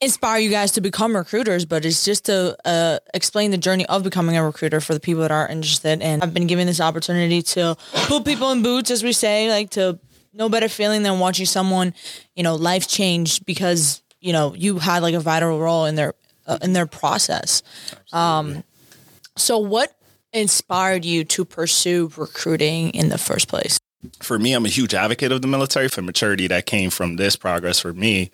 inspire 0.00 0.38
you 0.38 0.50
guys 0.50 0.72
to 0.72 0.80
become 0.80 1.16
recruiters, 1.16 1.64
but 1.64 1.84
it's 1.84 2.04
just 2.04 2.26
to 2.26 2.56
uh, 2.64 2.98
explain 3.12 3.50
the 3.50 3.58
journey 3.58 3.84
of 3.86 4.02
becoming 4.04 4.36
a 4.36 4.44
recruiter 4.44 4.80
for 4.80 4.94
the 4.94 5.00
people 5.00 5.22
that 5.22 5.32
are 5.32 5.48
interested. 5.48 6.00
And 6.00 6.22
I've 6.22 6.32
been 6.32 6.46
given 6.46 6.66
this 6.66 6.80
opportunity 6.80 7.42
to 7.42 7.76
put 8.06 8.24
people 8.24 8.50
in 8.52 8.62
boots, 8.62 8.90
as 8.90 9.02
we 9.02 9.12
say, 9.12 9.50
like 9.50 9.70
to 9.70 9.98
no 10.32 10.48
better 10.48 10.68
feeling 10.68 11.02
than 11.02 11.18
watching 11.18 11.46
someone, 11.46 11.92
you 12.34 12.42
know, 12.42 12.54
life 12.54 12.88
change 12.88 13.44
because 13.44 14.02
you 14.20 14.32
know 14.32 14.54
you 14.54 14.78
had 14.78 15.02
like 15.02 15.14
a 15.14 15.20
vital 15.20 15.58
role 15.58 15.84
in 15.86 15.94
their 15.96 16.14
uh, 16.46 16.58
in 16.62 16.72
their 16.72 16.86
process. 16.86 17.62
Um, 18.12 18.62
so 19.36 19.58
what 19.58 19.96
inspired 20.32 21.04
you 21.04 21.24
to 21.24 21.44
pursue 21.44 22.10
recruiting 22.16 22.90
in 22.90 23.08
the 23.08 23.18
first 23.18 23.48
place? 23.48 23.78
For 24.20 24.38
me, 24.38 24.52
I'm 24.52 24.64
a 24.64 24.68
huge 24.68 24.94
advocate 24.94 25.32
of 25.32 25.42
the 25.42 25.48
military 25.48 25.88
for 25.88 26.02
maturity 26.02 26.46
that 26.48 26.66
came 26.66 26.90
from 26.90 27.16
this 27.16 27.36
progress 27.36 27.80
for 27.80 27.92
me. 27.92 28.30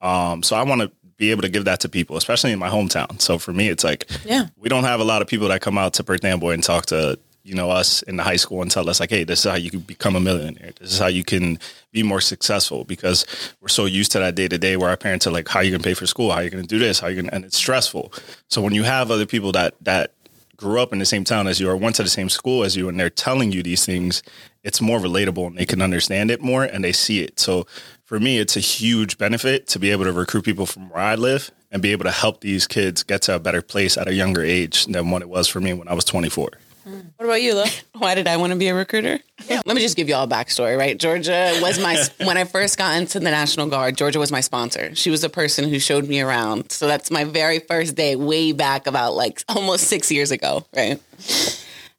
Um, 0.00 0.42
so 0.42 0.56
I 0.56 0.62
want 0.62 0.80
to 0.80 0.90
be 1.16 1.30
able 1.30 1.42
to 1.42 1.48
give 1.48 1.64
that 1.66 1.80
to 1.80 1.88
people, 1.88 2.16
especially 2.16 2.50
in 2.52 2.58
my 2.58 2.68
hometown. 2.68 3.20
So 3.20 3.38
for 3.38 3.52
me, 3.52 3.68
it's 3.68 3.84
like, 3.84 4.10
Yeah. 4.24 4.46
we 4.56 4.68
don't 4.68 4.84
have 4.84 4.98
a 5.00 5.04
lot 5.04 5.22
of 5.22 5.28
people 5.28 5.48
that 5.48 5.60
come 5.60 5.78
out 5.78 5.94
to 5.94 6.04
Perth 6.04 6.24
Amboy 6.24 6.54
and 6.54 6.62
talk 6.64 6.86
to, 6.86 7.18
you 7.44 7.54
know, 7.54 7.70
us 7.70 8.02
in 8.02 8.16
the 8.16 8.22
high 8.24 8.36
school 8.36 8.62
and 8.62 8.70
tell 8.70 8.88
us 8.90 8.98
like, 8.98 9.10
hey, 9.10 9.22
this 9.22 9.44
is 9.44 9.50
how 9.50 9.56
you 9.56 9.70
can 9.70 9.80
become 9.80 10.16
a 10.16 10.20
millionaire. 10.20 10.72
This 10.80 10.92
is 10.92 10.98
how 10.98 11.06
you 11.06 11.22
can 11.22 11.58
be 11.92 12.02
more 12.02 12.20
successful 12.20 12.84
because 12.84 13.24
we're 13.60 13.68
so 13.68 13.84
used 13.84 14.10
to 14.12 14.18
that 14.18 14.34
day 14.34 14.48
to 14.48 14.58
day 14.58 14.76
where 14.76 14.88
our 14.90 14.96
parents 14.96 15.26
are 15.26 15.30
like, 15.32 15.46
how 15.46 15.60
are 15.60 15.62
you 15.62 15.70
going 15.70 15.82
to 15.82 15.88
pay 15.88 15.94
for 15.94 16.06
school? 16.06 16.30
How 16.32 16.38
are 16.38 16.44
you 16.44 16.50
going 16.50 16.64
to 16.64 16.68
do 16.68 16.78
this? 16.80 16.98
How 16.98 17.06
are 17.06 17.10
you 17.10 17.22
to, 17.22 17.32
and 17.34 17.44
it's 17.44 17.56
stressful. 17.56 18.12
So 18.48 18.60
when 18.62 18.74
you 18.74 18.82
have 18.82 19.10
other 19.12 19.26
people 19.26 19.52
that, 19.52 19.74
that, 19.82 20.12
grew 20.62 20.80
up 20.80 20.92
in 20.92 20.98
the 20.98 21.04
same 21.04 21.24
town 21.24 21.46
as 21.46 21.60
you 21.60 21.68
or 21.68 21.76
went 21.76 21.96
to 21.96 22.02
the 22.02 22.08
same 22.08 22.28
school 22.28 22.64
as 22.64 22.76
you 22.76 22.88
and 22.88 22.98
they're 22.98 23.10
telling 23.10 23.52
you 23.52 23.62
these 23.62 23.84
things 23.84 24.22
it's 24.62 24.80
more 24.80 24.98
relatable 24.98 25.48
and 25.48 25.58
they 25.58 25.66
can 25.66 25.82
understand 25.82 26.30
it 26.30 26.40
more 26.40 26.62
and 26.62 26.84
they 26.84 26.92
see 26.92 27.20
it. 27.20 27.40
So 27.40 27.66
for 28.12 28.20
me 28.20 28.38
it's 28.38 28.56
a 28.56 28.60
huge 28.60 29.18
benefit 29.18 29.66
to 29.66 29.78
be 29.78 29.90
able 29.90 30.04
to 30.04 30.12
recruit 30.12 30.44
people 30.44 30.66
from 30.66 30.90
where 30.90 31.02
i 31.02 31.14
live 31.14 31.50
and 31.70 31.80
be 31.80 31.92
able 31.92 32.04
to 32.04 32.10
help 32.10 32.42
these 32.42 32.66
kids 32.66 33.02
get 33.02 33.22
to 33.22 33.34
a 33.34 33.38
better 33.38 33.62
place 33.62 33.96
at 33.96 34.06
a 34.06 34.12
younger 34.12 34.42
age 34.42 34.84
than 34.84 35.10
what 35.10 35.22
it 35.22 35.30
was 35.30 35.48
for 35.48 35.60
me 35.60 35.72
when 35.72 35.88
i 35.88 35.94
was 35.94 36.04
24 36.04 36.50
What 36.84 37.24
about 37.24 37.42
you, 37.42 37.54
Lou? 37.54 37.64
Why 37.98 38.14
did 38.14 38.26
I 38.26 38.36
want 38.36 38.52
to 38.52 38.58
be 38.58 38.68
a 38.68 38.74
recruiter? 38.74 39.18
Let 39.48 39.66
me 39.66 39.80
just 39.80 39.96
give 39.96 40.08
you 40.08 40.14
all 40.14 40.24
a 40.24 40.28
backstory, 40.28 40.76
right? 40.76 40.98
Georgia 40.98 41.56
was 41.62 41.78
my, 41.80 42.02
when 42.26 42.36
I 42.36 42.44
first 42.44 42.78
got 42.78 42.96
into 42.96 43.20
the 43.20 43.30
National 43.30 43.66
Guard, 43.68 43.96
Georgia 43.96 44.18
was 44.18 44.32
my 44.32 44.40
sponsor. 44.40 44.94
She 44.94 45.10
was 45.10 45.20
the 45.20 45.28
person 45.28 45.68
who 45.68 45.78
showed 45.78 46.08
me 46.08 46.20
around. 46.20 46.72
So 46.72 46.86
that's 46.86 47.10
my 47.10 47.24
very 47.24 47.60
first 47.60 47.94
day, 47.94 48.16
way 48.16 48.52
back 48.52 48.86
about 48.86 49.14
like 49.14 49.42
almost 49.48 49.84
six 49.84 50.10
years 50.10 50.30
ago, 50.30 50.66
right? 50.74 51.00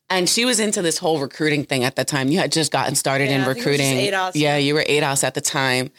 And 0.09 0.29
she 0.29 0.45
was 0.45 0.59
into 0.59 0.81
this 0.81 0.97
whole 0.97 1.19
recruiting 1.19 1.63
thing 1.63 1.83
at 1.83 1.95
the 1.95 2.03
time. 2.05 2.27
You 2.29 2.39
had 2.39 2.51
just 2.51 2.71
gotten 2.71 2.95
started 2.95 3.29
Yeah, 3.29 3.35
in 3.37 3.41
I 3.41 3.53
think 3.53 3.65
it 3.65 3.69
was 3.69 3.77
just 3.77 3.89
recruiting. 3.89 4.41
Yeah, 4.41 4.57
you 4.57 4.73
were 4.75 4.83
ADOS 4.83 5.23
at 5.23 5.33
the 5.33 5.41
time. 5.41 5.91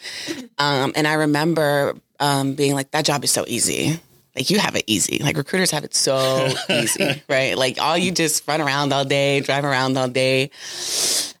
Um, 0.57 0.93
and 0.95 1.07
I 1.07 1.13
remember 1.13 1.95
um, 2.19 2.53
being 2.53 2.73
like, 2.75 2.91
that 2.91 3.03
job 3.03 3.23
is 3.23 3.31
so 3.31 3.43
easy. 3.47 3.99
Like 4.35 4.49
you 4.49 4.59
have 4.59 4.75
it 4.75 4.83
easy. 4.87 5.19
Like 5.23 5.37
recruiters 5.37 5.71
have 5.71 5.83
it 5.83 5.95
so 5.95 6.49
easy, 6.69 7.23
right? 7.29 7.57
Like 7.57 7.79
all 7.79 7.97
you 7.97 8.11
just 8.11 8.47
run 8.47 8.61
around 8.61 8.91
all 8.93 9.05
day, 9.05 9.39
drive 9.39 9.63
around 9.63 9.97
all 9.97 10.07
day. 10.09 10.51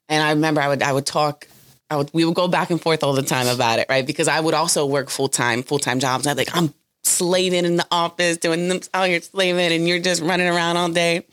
And 0.07 0.23
I 0.23 0.31
remember 0.31 0.61
I 0.61 0.67
would 0.67 0.81
I 0.81 0.93
would 0.93 1.05
talk 1.05 1.47
I 1.89 1.97
would 1.97 2.09
we 2.13 2.25
would 2.25 2.35
go 2.35 2.47
back 2.47 2.69
and 2.69 2.81
forth 2.81 3.03
all 3.03 3.13
the 3.13 3.23
time 3.23 3.47
about 3.47 3.79
it, 3.79 3.87
right? 3.89 4.05
Because 4.05 4.27
I 4.27 4.39
would 4.39 4.53
also 4.53 4.85
work 4.85 5.09
full 5.09 5.27
time, 5.27 5.63
full 5.63 5.79
time 5.79 5.99
jobs. 5.99 6.25
I'd 6.25 6.37
like 6.37 6.55
I'm 6.55 6.73
slaving 7.03 7.65
in 7.65 7.75
the 7.75 7.87
office, 7.91 8.37
doing 8.37 8.67
them 8.67 8.79
out 8.93 9.07
here 9.07 9.21
slaving, 9.21 9.71
and 9.71 9.87
you're 9.87 9.99
just 9.99 10.21
running 10.21 10.47
around 10.47 10.77
all 10.77 10.89
day. 10.89 11.25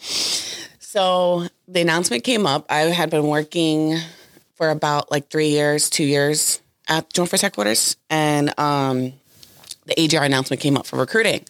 So 0.81 1.47
the 1.69 1.81
announcement 1.81 2.25
came 2.25 2.47
up. 2.47 2.67
I 2.69 2.81
had 2.81 3.09
been 3.11 3.27
working 3.27 3.99
for 4.57 4.69
about 4.69 5.11
like 5.11 5.31
three 5.31 5.49
years, 5.49 5.89
two 5.89 6.05
years 6.05 6.61
at 6.89 7.13
Joint 7.13 7.31
Force 7.31 7.41
headquarters, 7.41 7.97
and 8.11 8.59
um, 8.59 9.15
the 9.87 10.01
AGR 10.01 10.23
announcement 10.25 10.61
came 10.61 10.77
up 10.77 10.87
for 10.87 10.99
recruiting, 10.99 11.45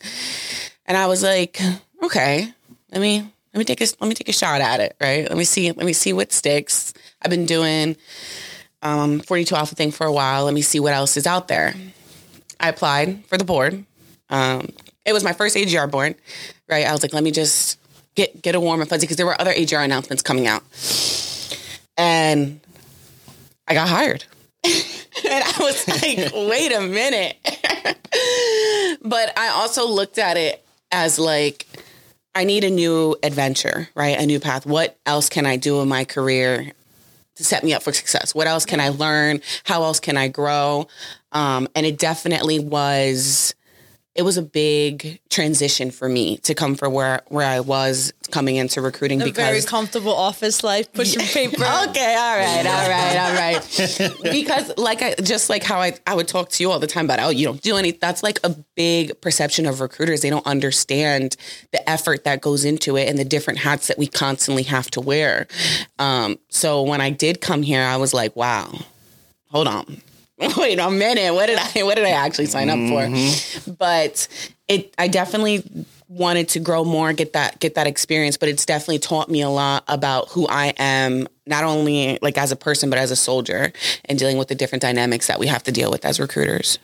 and 0.86 0.96
I 0.96 1.06
was 1.06 1.22
like, 1.22 1.60
okay, 2.02 2.52
let 2.90 3.00
me 3.00 3.20
let 3.54 3.58
me 3.58 3.64
take 3.64 3.80
a 3.80 3.86
let 4.00 4.08
me 4.08 4.14
take 4.14 4.28
a 4.28 4.32
shot 4.32 4.60
at 4.60 4.80
it, 4.80 4.96
right? 5.00 5.28
Let 5.28 5.36
me 5.36 5.44
see 5.44 5.70
let 5.72 5.84
me 5.84 5.92
see 5.92 6.12
what 6.12 6.32
sticks. 6.32 6.94
I've 7.20 7.30
been 7.30 7.46
doing 7.46 7.96
um, 8.82 9.20
42 9.20 9.54
Alpha 9.54 9.74
thing 9.74 9.92
for 9.92 10.06
a 10.06 10.12
while. 10.12 10.44
Let 10.44 10.54
me 10.54 10.62
see 10.62 10.80
what 10.80 10.92
else 10.92 11.16
is 11.16 11.26
out 11.26 11.48
there. 11.48 11.74
I 12.58 12.68
applied 12.68 13.24
for 13.26 13.38
the 13.38 13.44
board. 13.44 13.84
Um, 14.30 14.68
it 15.04 15.12
was 15.12 15.24
my 15.24 15.32
first 15.32 15.56
AGR 15.56 15.86
board, 15.86 16.14
right? 16.68 16.86
I 16.86 16.92
was 16.92 17.02
like, 17.02 17.12
let 17.12 17.22
me 17.22 17.30
just 17.30 17.78
get 18.14 18.40
get 18.42 18.54
a 18.54 18.60
warm 18.60 18.80
and 18.80 18.88
fuzzy 18.88 19.02
because 19.02 19.16
there 19.16 19.26
were 19.26 19.40
other 19.40 19.52
AGR 19.52 19.76
announcements 19.76 20.22
coming 20.22 20.46
out, 20.46 20.62
and 21.96 22.60
I 23.68 23.74
got 23.74 23.88
hired. 23.88 24.24
and 24.64 25.44
I 25.44 25.54
was 25.60 25.88
like, 25.88 26.32
wait 26.48 26.72
a 26.72 26.80
minute. 26.80 27.36
but 29.02 29.38
I 29.38 29.48
also 29.48 29.88
looked 29.88 30.18
at 30.18 30.36
it 30.36 30.64
as 30.90 31.18
like, 31.18 31.66
I 32.34 32.44
need 32.44 32.64
a 32.64 32.70
new 32.70 33.16
adventure, 33.22 33.88
right? 33.94 34.18
A 34.18 34.26
new 34.26 34.40
path. 34.40 34.64
What 34.64 34.96
else 35.04 35.28
can 35.28 35.46
I 35.46 35.56
do 35.56 35.80
in 35.80 35.88
my 35.88 36.04
career 36.04 36.72
to 37.36 37.44
set 37.44 37.64
me 37.64 37.74
up 37.74 37.82
for 37.82 37.92
success? 37.92 38.34
What 38.34 38.46
else 38.46 38.64
can 38.64 38.80
I 38.80 38.90
learn? 38.90 39.40
How 39.64 39.82
else 39.82 40.00
can 40.00 40.16
I 40.16 40.28
grow? 40.28 40.88
Um, 41.32 41.68
and 41.74 41.84
it 41.84 41.98
definitely 41.98 42.58
was 42.58 43.54
it 44.14 44.22
was 44.22 44.36
a 44.36 44.42
big 44.42 45.20
transition 45.30 45.90
for 45.90 46.06
me 46.06 46.36
to 46.38 46.54
come 46.54 46.74
from 46.74 46.92
where 46.92 47.22
where 47.28 47.46
I 47.46 47.60
was 47.60 48.12
coming 48.30 48.56
into 48.56 48.82
recruiting 48.82 49.22
A 49.22 49.24
because 49.24 49.46
very 49.46 49.62
comfortable 49.62 50.14
office 50.14 50.62
life, 50.62 50.92
pushing 50.92 51.20
paper. 51.20 51.64
Okay, 51.88 52.14
all 52.14 52.36
right, 52.36 52.66
all 52.66 52.88
right, 52.88 53.16
all 53.16 53.34
right. 53.34 54.22
because 54.32 54.76
like 54.76 55.02
I 55.02 55.14
just 55.14 55.48
like 55.48 55.62
how 55.62 55.80
I, 55.80 55.94
I 56.06 56.14
would 56.14 56.28
talk 56.28 56.50
to 56.50 56.62
you 56.62 56.70
all 56.70 56.78
the 56.78 56.86
time 56.86 57.06
about 57.06 57.20
oh 57.20 57.30
you 57.30 57.46
don't 57.46 57.62
do 57.62 57.76
any 57.76 57.92
that's 57.92 58.22
like 58.22 58.38
a 58.44 58.50
big 58.76 59.18
perception 59.20 59.66
of 59.66 59.80
recruiters. 59.80 60.20
They 60.20 60.30
don't 60.30 60.46
understand 60.46 61.36
the 61.72 61.88
effort 61.88 62.24
that 62.24 62.42
goes 62.42 62.64
into 62.64 62.96
it 62.96 63.08
and 63.08 63.18
the 63.18 63.24
different 63.24 63.60
hats 63.60 63.86
that 63.86 63.98
we 63.98 64.06
constantly 64.06 64.64
have 64.64 64.90
to 64.92 65.00
wear. 65.00 65.46
Um, 65.98 66.38
so 66.50 66.82
when 66.82 67.00
I 67.00 67.10
did 67.10 67.40
come 67.40 67.62
here, 67.62 67.82
I 67.82 67.96
was 67.96 68.12
like, 68.12 68.36
wow, 68.36 68.72
hold 69.50 69.68
on. 69.68 70.02
Wait 70.56 70.78
a 70.78 70.90
minute. 70.90 71.34
What 71.34 71.46
did 71.46 71.58
I 71.58 71.82
what 71.82 71.96
did 71.96 72.04
I 72.04 72.10
actually 72.10 72.46
sign 72.46 72.68
up 72.68 72.76
for? 72.76 73.06
Mm-hmm. 73.06 73.72
But 73.72 74.28
it 74.68 74.94
I 74.98 75.08
definitely 75.08 75.86
wanted 76.08 76.48
to 76.50 76.60
grow 76.60 76.84
more, 76.84 77.12
get 77.12 77.32
that 77.32 77.58
get 77.60 77.74
that 77.74 77.86
experience, 77.86 78.36
but 78.36 78.48
it's 78.48 78.66
definitely 78.66 78.98
taught 78.98 79.28
me 79.28 79.42
a 79.42 79.48
lot 79.48 79.84
about 79.88 80.28
who 80.30 80.46
I 80.48 80.74
am, 80.78 81.28
not 81.46 81.64
only 81.64 82.18
like 82.22 82.38
as 82.38 82.52
a 82.52 82.56
person, 82.56 82.90
but 82.90 82.98
as 82.98 83.10
a 83.10 83.16
soldier 83.16 83.72
and 84.04 84.18
dealing 84.18 84.36
with 84.36 84.48
the 84.48 84.54
different 84.54 84.82
dynamics 84.82 85.28
that 85.28 85.38
we 85.38 85.46
have 85.46 85.62
to 85.64 85.72
deal 85.72 85.90
with 85.90 86.04
as 86.04 86.18
recruiters. 86.18 86.78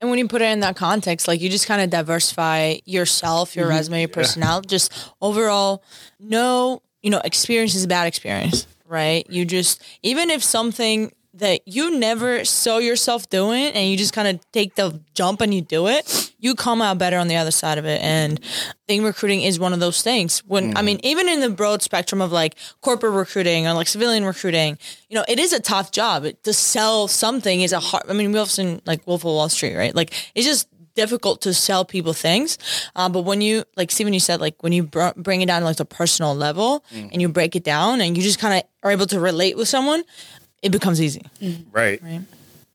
And 0.00 0.10
when 0.10 0.18
you 0.18 0.28
put 0.28 0.42
it 0.42 0.46
in 0.46 0.60
that 0.60 0.76
context, 0.76 1.28
like 1.28 1.40
you 1.40 1.48
just 1.48 1.66
kind 1.66 1.80
of 1.80 1.90
diversify 1.90 2.76
yourself, 2.84 3.56
your 3.56 3.66
mm-hmm. 3.66 3.76
resume, 3.76 4.00
your 4.00 4.08
personality, 4.08 4.68
just 4.68 4.92
overall, 5.20 5.82
no, 6.20 6.82
you 7.02 7.10
know, 7.10 7.20
experience 7.24 7.74
is 7.74 7.84
a 7.84 7.88
bad 7.88 8.06
experience, 8.06 8.66
right? 8.86 9.28
You 9.30 9.44
just, 9.44 9.82
even 10.02 10.30
if 10.30 10.42
something 10.42 11.12
that 11.34 11.66
you 11.66 11.98
never 11.98 12.44
saw 12.44 12.78
yourself 12.78 13.28
doing 13.28 13.64
and 13.72 13.90
you 13.90 13.96
just 13.96 14.12
kind 14.12 14.28
of 14.28 14.52
take 14.52 14.76
the 14.76 15.00
jump 15.14 15.40
and 15.40 15.52
you 15.52 15.60
do 15.60 15.88
it, 15.88 16.32
you 16.38 16.54
come 16.54 16.80
out 16.80 16.98
better 16.98 17.18
on 17.18 17.28
the 17.28 17.36
other 17.36 17.50
side 17.50 17.76
of 17.78 17.84
it. 17.84 18.00
And 18.00 18.40
I 18.42 18.74
think 18.86 19.04
recruiting 19.04 19.42
is 19.42 19.58
one 19.58 19.72
of 19.72 19.80
those 19.80 20.02
things. 20.02 20.40
When 20.40 20.76
I 20.76 20.82
mean, 20.82 21.00
even 21.02 21.28
in 21.28 21.40
the 21.40 21.50
broad 21.50 21.82
spectrum 21.82 22.20
of 22.20 22.30
like 22.30 22.54
corporate 22.82 23.14
recruiting 23.14 23.66
or 23.66 23.72
like 23.74 23.88
civilian 23.88 24.24
recruiting, 24.24 24.78
you 25.08 25.16
know, 25.16 25.24
it 25.28 25.38
is 25.38 25.52
a 25.52 25.60
tough 25.60 25.90
job. 25.90 26.24
It, 26.24 26.42
to 26.44 26.52
sell 26.52 27.08
something 27.08 27.62
is 27.62 27.72
a 27.72 27.80
hard. 27.80 28.04
I 28.08 28.12
mean, 28.12 28.32
we've 28.32 28.50
seen 28.50 28.80
like 28.86 29.06
Wolf 29.06 29.22
of 29.22 29.26
Wall 29.26 29.48
Street, 29.48 29.74
right? 29.74 29.94
Like 29.94 30.12
it's 30.34 30.46
just 30.46 30.68
difficult 30.94 31.40
to 31.42 31.52
sell 31.52 31.84
people 31.84 32.12
things. 32.12 32.58
Uh, 32.94 33.08
but 33.08 33.22
when 33.22 33.40
you 33.40 33.64
like 33.76 33.90
Stephen, 33.90 34.12
you 34.12 34.20
said 34.20 34.40
like 34.40 34.62
when 34.62 34.72
you 34.72 34.84
br- 34.84 35.08
bring 35.16 35.42
it 35.42 35.46
down 35.46 35.60
to 35.60 35.66
like 35.66 35.76
the 35.76 35.84
personal 35.84 36.34
level 36.34 36.84
and 36.92 37.20
you 37.20 37.28
break 37.28 37.56
it 37.56 37.64
down 37.64 38.00
and 38.00 38.16
you 38.16 38.22
just 38.22 38.38
kind 38.38 38.54
of 38.54 38.62
are 38.82 38.92
able 38.92 39.06
to 39.06 39.18
relate 39.18 39.56
with 39.56 39.66
someone, 39.68 40.04
it 40.64 40.72
becomes 40.72 41.00
easy. 41.00 41.22
Mm-hmm. 41.40 41.70
Right. 41.70 42.02
Right. 42.02 42.22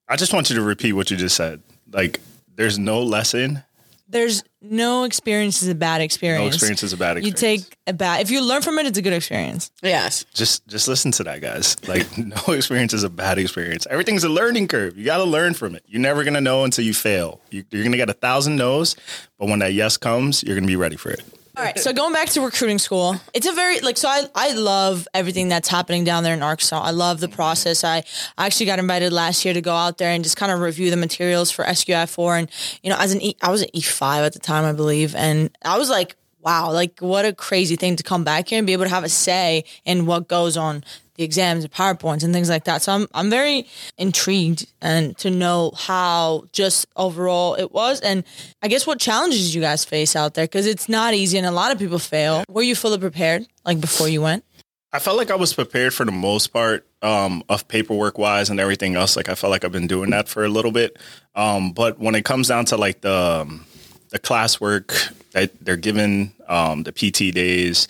I 0.08 0.16
just 0.16 0.32
want 0.32 0.50
you 0.50 0.56
to 0.56 0.62
repeat 0.62 0.94
what 0.94 1.12
you 1.12 1.18
just 1.18 1.36
said. 1.36 1.62
Like, 1.92 2.20
there's 2.56 2.80
no 2.80 3.02
lesson. 3.02 3.64
There's 4.08 4.44
no 4.62 5.04
experience 5.04 5.62
is 5.62 5.70
a 5.70 5.76
bad 5.76 6.02
experience. 6.02 6.42
No 6.42 6.48
experience 6.48 6.84
is 6.84 6.94
a 6.94 6.98
bad 6.98 7.18
experience. 7.18 7.42
You 7.42 7.60
take 7.60 7.78
a 7.86 7.94
bad 7.94 8.22
if 8.22 8.32
you 8.32 8.44
learn 8.44 8.64
from 8.64 8.80
it, 8.80 8.88
it's 8.88 8.98
a 8.98 9.04
good 9.04 9.14
experience. 9.14 9.72
Yes. 9.84 10.26
just 10.34 10.66
just 10.68 10.88
listen 10.88 11.12
to 11.12 11.24
that, 11.26 11.42
guys. 11.42 11.76
Like, 11.88 12.18
no 12.48 12.54
experience 12.54 12.94
is 12.94 13.04
a 13.04 13.10
bad 13.10 13.38
experience. 13.38 13.86
Everything's 13.90 14.24
a 14.24 14.30
learning 14.30 14.68
curve. 14.68 14.98
You 14.98 15.06
got 15.06 15.18
to 15.18 15.26
learn 15.26 15.54
from 15.54 15.76
it. 15.76 15.84
You're 15.88 16.02
never 16.02 16.24
gonna 16.24 16.42
know 16.42 16.64
until 16.64 16.86
you 16.86 16.94
fail. 16.94 17.40
You, 17.52 17.64
you're 17.70 17.84
gonna 17.84 17.98
get 17.98 18.10
a 18.10 18.14
thousand 18.14 18.56
no's, 18.56 18.96
but 19.38 19.48
when 19.48 19.60
that 19.60 19.74
yes 19.74 19.98
comes, 19.98 20.44
you're 20.44 20.56
gonna 20.56 20.68
be 20.68 20.76
ready 20.76 20.96
for 20.96 21.12
it. 21.12 21.24
All 21.60 21.66
right, 21.66 21.78
so 21.78 21.92
going 21.92 22.14
back 22.14 22.30
to 22.30 22.42
recruiting 22.42 22.80
school, 22.80 23.18
it's 23.34 23.46
a 23.46 23.52
very 23.52 23.82
like 23.82 23.98
so 23.98 24.08
I 24.08 24.24
I 24.34 24.54
love 24.54 25.10
everything 25.14 25.50
that's 25.50 25.68
happening 25.68 26.06
down 26.06 26.24
there 26.24 26.34
in 26.34 26.42
Arkansas. 26.42 26.80
I 26.80 26.92
love 26.92 27.20
the 27.20 27.28
process. 27.28 27.84
I, 27.84 27.98
I 28.38 28.46
actually 28.46 28.68
got 28.68 28.80
invited 28.80 29.12
last 29.12 29.44
year 29.44 29.54
to 29.54 29.60
go 29.60 29.74
out 29.74 29.98
there 29.98 30.10
and 30.10 30.24
just 30.24 30.38
kind 30.38 30.54
of 30.54 30.62
review 30.62 30.90
the 30.90 30.96
materials 30.96 31.52
for 31.52 31.66
SQI 31.66 32.10
four, 32.10 32.38
and 32.38 32.50
you 32.82 32.90
know 32.90 32.96
as 32.98 33.12
an 33.12 33.22
e, 33.22 33.36
I 33.42 33.52
was 33.52 33.62
an 33.62 33.68
E 33.74 33.82
five 33.82 34.24
at 34.24 34.32
the 34.32 34.40
time 34.40 34.64
I 34.64 34.72
believe, 34.72 35.16
and 35.16 35.50
I 35.66 35.78
was 35.78 35.90
like, 35.90 36.16
wow, 36.40 36.72
like 36.72 37.02
what 37.02 37.26
a 37.26 37.34
crazy 37.34 37.76
thing 37.76 37.98
to 37.98 38.04
come 38.04 38.24
back 38.24 38.48
here 38.48 38.58
and 38.58 38.66
be 38.66 38.72
able 38.72 38.86
to 38.86 38.90
have 38.90 39.04
a 39.04 39.10
say 39.10 39.66
in 39.84 40.06
what 40.06 40.30
goes 40.30 40.56
on 40.56 40.86
the 41.20 41.26
exams 41.26 41.66
and 41.66 41.74
PowerPoints 41.74 42.24
and 42.24 42.34
things 42.34 42.50
like 42.50 42.64
that. 42.64 42.82
So 42.82 42.94
I'm 42.94 43.08
I'm 43.14 43.30
very 43.30 43.68
intrigued 43.98 44.66
and 44.82 45.16
to 45.18 45.30
know 45.30 45.74
how 45.76 46.46
just 46.54 46.88
overall 46.96 47.56
it 47.56 47.74
was 47.74 48.00
and 48.00 48.24
I 48.64 48.70
guess 48.70 48.88
what 48.88 49.00
challenges 49.00 49.54
you 49.54 49.62
guys 49.62 49.84
face 49.84 50.16
out 50.16 50.34
there 50.34 50.46
because 50.46 50.66
it's 50.66 50.88
not 50.88 51.14
easy 51.14 51.38
and 51.38 51.46
a 51.46 51.52
lot 51.52 51.74
of 51.74 51.78
people 51.78 52.00
fail. 52.00 52.44
Were 52.50 52.62
you 52.62 52.74
fully 52.74 52.98
prepared 52.98 53.46
like 53.66 53.82
before 53.82 54.08
you 54.08 54.22
went? 54.22 54.46
I 54.94 55.00
felt 55.00 55.18
like 55.18 55.30
I 55.30 55.36
was 55.36 55.54
prepared 55.54 55.94
for 55.94 56.06
the 56.06 56.12
most 56.12 56.48
part 56.48 56.88
um, 57.02 57.44
of 57.50 57.68
paperwork 57.68 58.18
wise 58.18 58.50
and 58.50 58.60
everything 58.60 58.96
else. 58.96 59.16
Like 59.18 59.28
I 59.30 59.36
felt 59.36 59.52
like 59.52 59.66
I've 59.66 59.74
been 59.74 59.88
doing 59.88 60.12
that 60.12 60.30
for 60.30 60.46
a 60.46 60.50
little 60.50 60.72
bit. 60.72 60.98
Um, 61.36 61.74
but 61.74 62.00
when 62.00 62.16
it 62.16 62.24
comes 62.24 62.48
down 62.48 62.66
to 62.66 62.78
like 62.78 63.02
the 63.02 63.42
um, 63.42 63.66
the 64.10 64.20
classwork 64.20 65.14
that 65.34 65.52
they're 65.64 65.76
given, 65.76 66.34
um, 66.48 66.84
the 66.84 66.92
PT 66.92 67.36
days, 67.36 67.88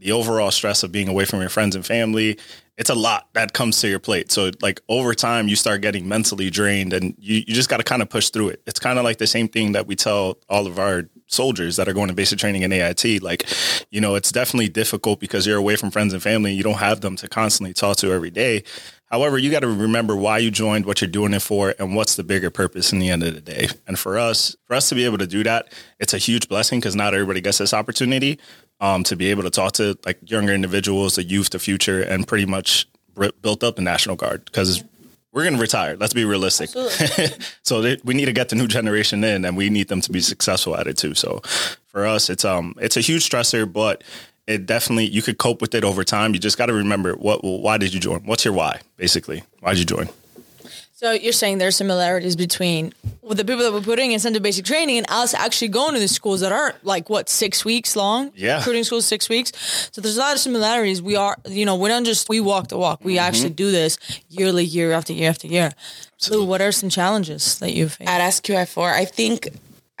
the 0.00 0.12
overall 0.12 0.50
stress 0.50 0.82
of 0.82 0.90
being 0.90 1.08
away 1.08 1.24
from 1.24 1.40
your 1.40 1.50
friends 1.50 1.76
and 1.76 1.86
family, 1.86 2.38
it's 2.80 2.88
a 2.88 2.94
lot 2.94 3.28
that 3.34 3.52
comes 3.52 3.78
to 3.82 3.88
your 3.88 3.98
plate. 3.98 4.32
So 4.32 4.50
like 4.62 4.80
over 4.88 5.12
time, 5.12 5.48
you 5.48 5.54
start 5.54 5.82
getting 5.82 6.08
mentally 6.08 6.48
drained, 6.48 6.94
and 6.94 7.14
you, 7.18 7.44
you 7.46 7.54
just 7.54 7.68
got 7.68 7.76
to 7.76 7.82
kind 7.84 8.00
of 8.00 8.08
push 8.08 8.30
through 8.30 8.48
it. 8.48 8.62
It's 8.66 8.80
kind 8.80 8.98
of 8.98 9.04
like 9.04 9.18
the 9.18 9.26
same 9.26 9.48
thing 9.48 9.72
that 9.72 9.86
we 9.86 9.94
tell 9.94 10.38
all 10.48 10.66
of 10.66 10.78
our 10.78 11.04
soldiers 11.26 11.76
that 11.76 11.88
are 11.88 11.92
going 11.92 12.08
to 12.08 12.14
basic 12.14 12.38
training 12.38 12.62
in 12.62 12.72
AIT. 12.72 13.22
Like, 13.22 13.46
you 13.90 14.00
know, 14.00 14.14
it's 14.14 14.32
definitely 14.32 14.70
difficult 14.70 15.20
because 15.20 15.46
you're 15.46 15.58
away 15.58 15.76
from 15.76 15.90
friends 15.90 16.14
and 16.14 16.22
family. 16.22 16.52
And 16.52 16.56
You 16.56 16.64
don't 16.64 16.78
have 16.78 17.02
them 17.02 17.16
to 17.16 17.28
constantly 17.28 17.74
talk 17.74 17.98
to 17.98 18.12
every 18.12 18.30
day. 18.30 18.64
However, 19.10 19.36
you 19.36 19.50
got 19.50 19.60
to 19.60 19.68
remember 19.68 20.16
why 20.16 20.38
you 20.38 20.50
joined, 20.50 20.86
what 20.86 21.02
you're 21.02 21.10
doing 21.10 21.34
it 21.34 21.42
for, 21.42 21.74
and 21.78 21.94
what's 21.94 22.16
the 22.16 22.24
bigger 22.24 22.48
purpose 22.48 22.94
in 22.94 22.98
the 22.98 23.10
end 23.10 23.22
of 23.24 23.34
the 23.34 23.42
day. 23.42 23.68
And 23.86 23.98
for 23.98 24.18
us, 24.18 24.56
for 24.64 24.74
us 24.74 24.88
to 24.88 24.94
be 24.94 25.04
able 25.04 25.18
to 25.18 25.26
do 25.26 25.44
that, 25.44 25.70
it's 25.98 26.14
a 26.14 26.18
huge 26.18 26.48
blessing 26.48 26.80
because 26.80 26.96
not 26.96 27.12
everybody 27.12 27.42
gets 27.42 27.58
this 27.58 27.74
opportunity 27.74 28.40
um, 28.80 29.04
to 29.04 29.16
be 29.16 29.30
able 29.30 29.42
to 29.42 29.50
talk 29.50 29.72
to 29.72 29.98
like 30.04 30.18
younger 30.30 30.52
individuals, 30.52 31.16
the 31.16 31.24
youth, 31.24 31.50
the 31.50 31.58
future, 31.58 32.02
and 32.02 32.26
pretty 32.26 32.46
much 32.46 32.86
br- 33.14 33.28
built 33.42 33.62
up 33.62 33.76
the 33.76 33.82
National 33.82 34.16
Guard 34.16 34.44
because 34.44 34.82
we're 35.32 35.42
going 35.42 35.54
to 35.54 35.60
retire. 35.60 35.96
Let's 35.96 36.14
be 36.14 36.24
realistic. 36.24 36.70
so 37.62 37.80
they, 37.80 37.98
we 38.04 38.14
need 38.14 38.24
to 38.24 38.32
get 38.32 38.48
the 38.48 38.56
new 38.56 38.66
generation 38.66 39.22
in, 39.22 39.44
and 39.44 39.56
we 39.56 39.70
need 39.70 39.88
them 39.88 40.00
to 40.00 40.10
be 40.10 40.20
successful 40.20 40.76
at 40.76 40.86
it 40.86 40.96
too. 40.96 41.14
So 41.14 41.40
for 41.86 42.06
us, 42.06 42.30
it's 42.30 42.44
um 42.44 42.74
it's 42.80 42.96
a 42.96 43.00
huge 43.00 43.28
stressor, 43.28 43.70
but 43.70 44.02
it 44.46 44.66
definitely 44.66 45.06
you 45.06 45.22
could 45.22 45.38
cope 45.38 45.60
with 45.60 45.74
it 45.74 45.84
over 45.84 46.02
time. 46.04 46.34
You 46.34 46.40
just 46.40 46.58
got 46.58 46.66
to 46.66 46.74
remember 46.74 47.14
what 47.14 47.44
why 47.44 47.78
did 47.78 47.94
you 47.94 48.00
join? 48.00 48.20
What's 48.24 48.44
your 48.44 48.54
why? 48.54 48.80
Basically, 48.96 49.42
why 49.60 49.74
did 49.74 49.80
you 49.80 49.84
join? 49.84 50.08
So 51.00 51.12
you're 51.12 51.32
saying 51.32 51.56
there's 51.56 51.76
similarities 51.76 52.36
between 52.36 52.92
with 53.22 53.38
the 53.38 53.44
people 53.46 53.64
that 53.64 53.72
we're 53.72 53.80
putting 53.80 54.12
in 54.12 54.20
center 54.20 54.38
basic 54.38 54.66
training 54.66 54.98
and 54.98 55.06
us 55.08 55.32
actually 55.32 55.68
going 55.68 55.94
to 55.94 55.98
the 55.98 56.06
schools 56.06 56.42
that 56.42 56.52
are 56.52 56.74
like 56.82 57.08
what 57.08 57.30
six 57.30 57.64
weeks 57.64 57.96
long. 57.96 58.32
Yeah. 58.34 58.58
recruiting 58.58 58.84
schools 58.84 59.06
six 59.06 59.26
weeks. 59.30 59.50
So 59.92 60.02
there's 60.02 60.18
a 60.18 60.20
lot 60.20 60.34
of 60.34 60.40
similarities. 60.40 61.00
We 61.00 61.16
are, 61.16 61.38
you 61.48 61.64
know, 61.64 61.76
we 61.76 61.88
don't 61.88 62.04
just 62.04 62.28
we 62.28 62.38
walk 62.38 62.68
the 62.68 62.76
walk. 62.76 63.02
We 63.02 63.14
mm-hmm. 63.14 63.24
actually 63.24 63.48
do 63.48 63.70
this 63.70 63.96
yearly, 64.28 64.66
year 64.66 64.92
after 64.92 65.14
year 65.14 65.30
after 65.30 65.46
year. 65.46 65.72
Lou, 66.30 66.44
what 66.44 66.60
are 66.60 66.70
some 66.70 66.90
challenges 66.90 67.58
that 67.60 67.72
you've 67.72 67.94
face? 67.94 68.06
At 68.06 68.20
SQI4, 68.20 68.92
I 68.92 69.06
think 69.06 69.48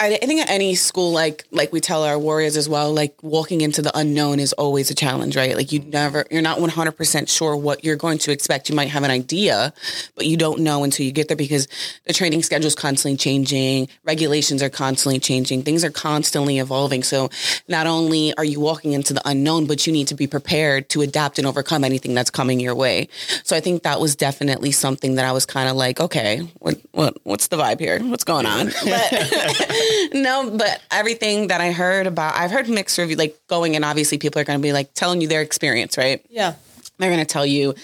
I, 0.00 0.18
I 0.20 0.26
think 0.26 0.40
at 0.40 0.48
any 0.48 0.74
school, 0.74 1.12
like 1.12 1.44
like 1.50 1.72
we 1.72 1.80
tell 1.80 2.04
our 2.04 2.18
warriors 2.18 2.56
as 2.56 2.68
well, 2.68 2.92
like 2.92 3.14
walking 3.22 3.60
into 3.60 3.82
the 3.82 3.96
unknown 3.96 4.40
is 4.40 4.54
always 4.54 4.90
a 4.90 4.94
challenge, 4.94 5.36
right? 5.36 5.54
Like 5.54 5.72
you 5.72 5.80
never, 5.80 6.24
you're 6.30 6.40
not 6.40 6.58
100 6.58 6.92
percent 6.92 7.28
sure 7.28 7.54
what 7.54 7.84
you're 7.84 7.96
going 7.96 8.18
to 8.18 8.32
expect. 8.32 8.70
You 8.70 8.74
might 8.74 8.88
have 8.88 9.02
an 9.02 9.10
idea, 9.10 9.74
but 10.16 10.26
you 10.26 10.38
don't 10.38 10.60
know 10.60 10.84
until 10.84 11.04
you 11.04 11.12
get 11.12 11.28
there 11.28 11.36
because 11.36 11.68
the 12.06 12.14
training 12.14 12.42
schedule 12.42 12.66
is 12.66 12.74
constantly 12.74 13.18
changing, 13.18 13.88
regulations 14.04 14.62
are 14.62 14.70
constantly 14.70 15.20
changing, 15.20 15.62
things 15.62 15.84
are 15.84 15.90
constantly 15.90 16.58
evolving. 16.58 17.02
So 17.02 17.28
not 17.68 17.86
only 17.86 18.34
are 18.38 18.44
you 18.44 18.58
walking 18.58 18.92
into 18.92 19.12
the 19.12 19.22
unknown, 19.26 19.66
but 19.66 19.86
you 19.86 19.92
need 19.92 20.08
to 20.08 20.14
be 20.14 20.26
prepared 20.26 20.88
to 20.90 21.02
adapt 21.02 21.38
and 21.38 21.46
overcome 21.46 21.84
anything 21.84 22.14
that's 22.14 22.30
coming 22.30 22.58
your 22.58 22.74
way. 22.74 23.08
So 23.44 23.54
I 23.54 23.60
think 23.60 23.82
that 23.82 24.00
was 24.00 24.16
definitely 24.16 24.72
something 24.72 25.16
that 25.16 25.26
I 25.26 25.32
was 25.32 25.44
kind 25.44 25.68
of 25.68 25.76
like, 25.76 26.00
okay, 26.00 26.38
what 26.58 26.80
what 26.92 27.18
what's 27.24 27.48
the 27.48 27.58
vibe 27.58 27.80
here? 27.80 28.00
What's 28.00 28.24
going 28.24 28.46
on? 28.46 28.70
But 28.90 29.89
no, 30.12 30.50
but 30.50 30.82
everything 30.90 31.48
that 31.48 31.60
I 31.60 31.72
heard 31.72 32.06
about, 32.06 32.36
I've 32.36 32.50
heard 32.50 32.68
mixed 32.68 32.98
review. 32.98 33.16
Like 33.16 33.38
going 33.46 33.74
in, 33.74 33.84
obviously, 33.84 34.18
people 34.18 34.40
are 34.40 34.44
going 34.44 34.58
to 34.58 34.62
be 34.62 34.72
like 34.72 34.94
telling 34.94 35.20
you 35.20 35.28
their 35.28 35.42
experience, 35.42 35.96
right? 35.96 36.24
yeah. 36.28 36.54
They're 36.98 37.08
going 37.08 37.24
to 37.24 37.32
tell 37.32 37.46
you, 37.46 37.74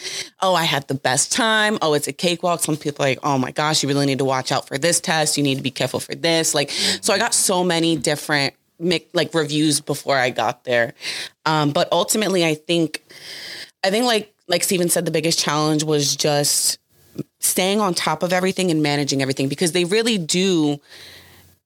oh, 0.43 0.55
I 0.55 0.65
had 0.65 0.87
the 0.89 0.95
best 0.95 1.33
time. 1.33 1.79
Oh, 1.81 1.95
it's 1.95 2.07
a 2.07 2.13
cakewalk. 2.13 2.61
Some 2.61 2.77
people 2.77 3.03
are 3.03 3.09
like, 3.09 3.19
oh 3.23 3.39
my 3.39 3.51
gosh, 3.51 3.83
you 3.83 3.89
really 3.89 4.05
need 4.05 4.19
to 4.19 4.27
watch 4.27 4.53
out 4.53 4.69
for 4.69 4.77
this 4.77 5.01
test. 5.01 5.39
You 5.39 5.43
need 5.43 5.55
to 5.55 5.63
be 5.63 5.71
careful 5.71 6.01
for 6.01 6.15
this. 6.15 6.55
Like, 6.55 6.71
so 6.71 7.15
I 7.15 7.19
got 7.19 7.33
so 7.33 7.65
many 7.65 7.97
different 7.97 8.53
like 8.79 9.33
reviews 9.33 9.81
before 9.81 10.19
I 10.19 10.29
got 10.29 10.65
there. 10.65 10.93
Um, 11.47 11.71
but 11.71 11.89
ultimately, 11.93 12.45
I 12.45 12.57
think, 12.57 13.03
I 13.83 13.89
think 13.89 14.05
like 14.05 14.35
like 14.49 14.63
Steven 14.63 14.89
said, 14.89 15.05
the 15.05 15.11
biggest 15.11 15.39
challenge 15.39 15.85
was 15.85 16.15
just 16.15 16.79
staying 17.41 17.81
on 17.81 17.95
top 17.95 18.23
of 18.23 18.33
everything 18.33 18.71
and 18.71 18.83
managing 18.83 19.23
everything 19.23 19.49
because 19.49 19.73
they 19.73 19.85
really 19.85 20.19
do 20.19 20.81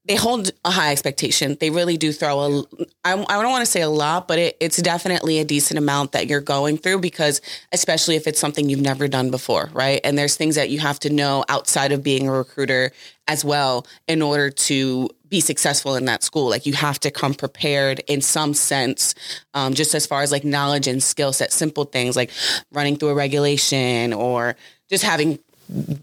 they 0.07 0.17
hold 0.17 0.51
a 0.65 0.71
high 0.71 0.93
expectation. 0.93 1.57
They 1.61 1.71
really 1.71 1.97
do 1.97 2.13
throw 2.13 2.41
a, 2.41 2.63
I, 3.05 3.13
I 3.13 3.43
don't 3.43 3.51
want 3.51 3.65
to 3.65 3.71
say 3.71 3.83
a 3.83 3.89
lot, 3.89 4.27
but 4.27 4.39
it, 4.39 4.57
it's 4.59 4.79
definitely 4.79 5.39
a 5.39 5.45
decent 5.45 5.79
amount 5.79 6.13
that 6.13 6.27
you're 6.27 6.41
going 6.41 6.79
through 6.79 7.01
because, 7.01 7.41
especially 7.73 8.17
if 8.17 8.27
it's 8.27 8.41
something 8.41 8.69
you've 8.69 8.81
never 8.81 9.09
done 9.09 9.31
before, 9.31 9.69
right? 9.73 10.01
And 10.03 10.17
there's 10.17 10.37
things 10.37 10.55
that 10.55 10.71
you 10.71 10.79
have 10.79 10.99
to 11.01 11.11
know 11.11 11.45
outside 11.49 11.93
of 11.93 12.03
being 12.03 12.29
a 12.29 12.33
recruiter 12.33 12.93
as 13.29 13.45
well 13.45 13.87
in 14.09 14.23
order 14.23 14.51
to 14.51 15.11
be 15.29 15.41
successful 15.41 15.95
in 15.95 16.07
that 16.07 16.23
school. 16.23 16.49
Like 16.49 16.67
you 16.67 16.73
have 16.73 16.99
to 17.01 17.11
come 17.11 17.35
prepared 17.35 18.01
in 18.09 18.23
some 18.23 18.55
sense, 18.55 19.15
um, 19.55 19.75
just 19.75 19.95
as 19.95 20.07
far 20.07 20.23
as 20.23 20.33
like 20.33 20.45
knowledge 20.45 20.89
and 20.89 21.03
skill 21.03 21.33
set, 21.33 21.53
simple 21.53 21.85
things 21.85 22.17
like 22.17 22.31
running 22.73 22.97
through 22.97 23.11
a 23.11 23.15
regulation 23.15 24.13
or 24.13 24.57
just 24.89 25.05
having 25.05 25.39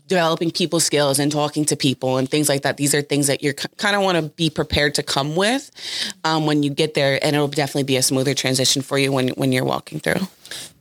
developing 0.07 0.51
people 0.51 0.79
skills 0.79 1.19
and 1.19 1.31
talking 1.31 1.65
to 1.65 1.75
people 1.75 2.17
and 2.17 2.29
things 2.29 2.49
like 2.49 2.61
that. 2.61 2.77
These 2.77 2.95
are 2.95 3.01
things 3.01 3.27
that 3.27 3.43
you're 3.43 3.53
kind 3.53 3.95
of 3.95 4.01
want 4.01 4.17
to 4.17 4.23
be 4.23 4.49
prepared 4.49 4.95
to 4.95 5.03
come 5.03 5.35
with 5.35 5.71
um, 6.23 6.45
when 6.45 6.63
you 6.63 6.69
get 6.69 6.93
there, 6.93 7.19
and 7.23 7.35
it'll 7.35 7.47
definitely 7.47 7.83
be 7.83 7.97
a 7.97 8.01
smoother 8.01 8.33
transition 8.33 8.81
for 8.81 8.97
you 8.97 9.11
when 9.11 9.29
when 9.29 9.51
you're 9.51 9.65
walking 9.65 9.99
through. 9.99 10.27